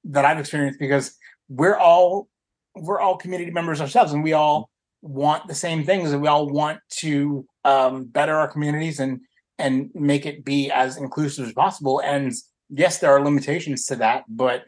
that 0.05 0.25
I've 0.25 0.39
experienced 0.39 0.79
because 0.79 1.17
we're 1.49 1.77
all 1.77 2.29
we're 2.75 3.01
all 3.01 3.17
community 3.17 3.51
members 3.51 3.81
ourselves 3.81 4.13
and 4.13 4.23
we 4.23 4.33
all 4.33 4.71
want 5.03 5.49
the 5.49 5.55
same 5.55 5.85
things 5.85 6.13
and 6.13 6.23
we 6.23 6.29
all 6.29 6.49
want 6.49 6.81
to 6.89 7.47
um, 7.65 8.05
better 8.05 8.35
our 8.35 8.49
communities 8.49 9.01
and 9.01 9.21
and 9.59 9.91
make 9.95 10.27
it 10.27 10.45
be 10.45 10.71
as 10.71 10.97
inclusive 10.97 11.47
as 11.47 11.53
possible. 11.53 12.01
And 12.01 12.33
yes 12.71 12.99
there 12.99 13.11
are 13.11 13.25
limitations 13.25 13.87
to 13.87 13.97
that 13.97 14.25
but 14.29 14.65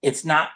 it's 0.00 0.24
not 0.24 0.48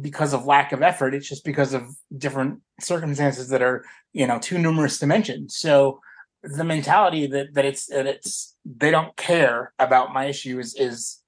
because 0.00 0.32
of 0.32 0.46
lack 0.46 0.72
of 0.72 0.82
effort. 0.82 1.14
It's 1.14 1.28
just 1.28 1.44
because 1.44 1.74
of 1.74 1.84
different 2.16 2.60
circumstances 2.80 3.48
that 3.48 3.62
are 3.62 3.84
you 4.12 4.26
know 4.26 4.38
too 4.38 4.58
numerous 4.58 4.98
to 5.00 5.06
mention. 5.06 5.48
So 5.48 6.00
the 6.42 6.64
mentality 6.64 7.26
that 7.26 7.54
that 7.54 7.64
it's 7.64 7.86
that 7.86 8.06
it's 8.06 8.56
they 8.64 8.90
don't 8.90 9.16
care 9.16 9.72
about 9.78 10.12
my 10.12 10.26
issues 10.26 10.74
is 10.74 11.20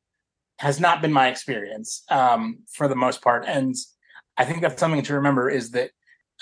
has 0.58 0.80
not 0.80 1.00
been 1.00 1.12
my 1.12 1.28
experience 1.28 2.04
um, 2.10 2.58
for 2.72 2.88
the 2.88 2.96
most 2.96 3.22
part. 3.22 3.44
And 3.46 3.74
i 4.36 4.44
think 4.44 4.60
that's 4.60 4.78
something 4.78 5.02
to 5.02 5.14
remember 5.14 5.50
is 5.50 5.72
that 5.72 5.90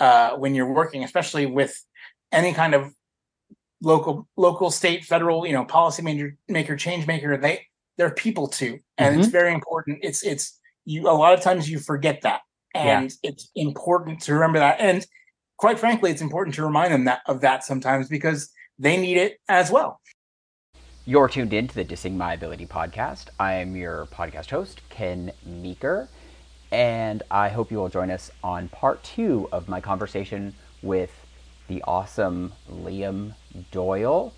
uh, 0.00 0.36
when 0.36 0.54
you're 0.54 0.72
working 0.72 1.02
especially 1.02 1.46
with 1.46 1.82
any 2.32 2.52
kind 2.52 2.74
of 2.74 2.92
local 3.82 4.26
local 4.36 4.70
state 4.70 5.04
federal 5.04 5.46
you 5.46 5.52
know 5.52 5.64
policy 5.64 6.02
maker, 6.02 6.36
maker 6.48 6.76
change 6.76 7.06
maker 7.06 7.36
they 7.36 7.66
they're 7.96 8.10
people 8.10 8.46
too. 8.46 8.78
And 8.98 9.12
mm-hmm. 9.12 9.20
it's 9.20 9.30
very 9.30 9.52
important. 9.52 9.98
It's 10.02 10.22
it's 10.22 10.58
you 10.84 11.08
a 11.08 11.12
lot 11.12 11.34
of 11.34 11.40
times 11.40 11.68
you 11.68 11.78
forget 11.78 12.22
that. 12.22 12.42
And 12.74 13.10
yeah. 13.22 13.30
it's 13.30 13.50
important 13.54 14.20
to 14.22 14.34
remember 14.34 14.58
that. 14.58 14.80
And 14.80 15.06
quite 15.56 15.78
frankly 15.78 16.10
it's 16.10 16.20
important 16.20 16.54
to 16.56 16.64
remind 16.64 16.92
them 16.92 17.04
that 17.04 17.20
of 17.26 17.40
that 17.40 17.64
sometimes 17.64 18.08
because 18.08 18.50
they 18.78 18.96
need 18.96 19.16
it 19.16 19.38
as 19.48 19.70
well. 19.70 20.00
You're 21.04 21.28
tuned 21.28 21.52
in 21.52 21.68
to 21.68 21.74
the 21.74 21.84
dissing 21.84 22.16
my 22.16 22.34
ability 22.34 22.66
podcast. 22.66 23.26
I'm 23.38 23.76
your 23.76 24.06
podcast 24.06 24.50
host 24.50 24.80
ken 24.88 25.30
meeker 25.44 26.08
and 26.72 27.22
i 27.30 27.48
hope 27.48 27.70
you 27.70 27.78
will 27.78 27.88
join 27.88 28.10
us 28.10 28.30
on 28.42 28.68
part 28.70 29.02
two 29.04 29.48
of 29.52 29.68
my 29.68 29.80
conversation 29.80 30.52
with 30.82 31.12
the 31.68 31.82
awesome 31.86 32.52
liam 32.70 33.34
doyle. 33.70 34.32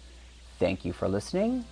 Thank 0.58 0.84
you 0.84 0.92
for 0.92 1.08
listening 1.08 1.64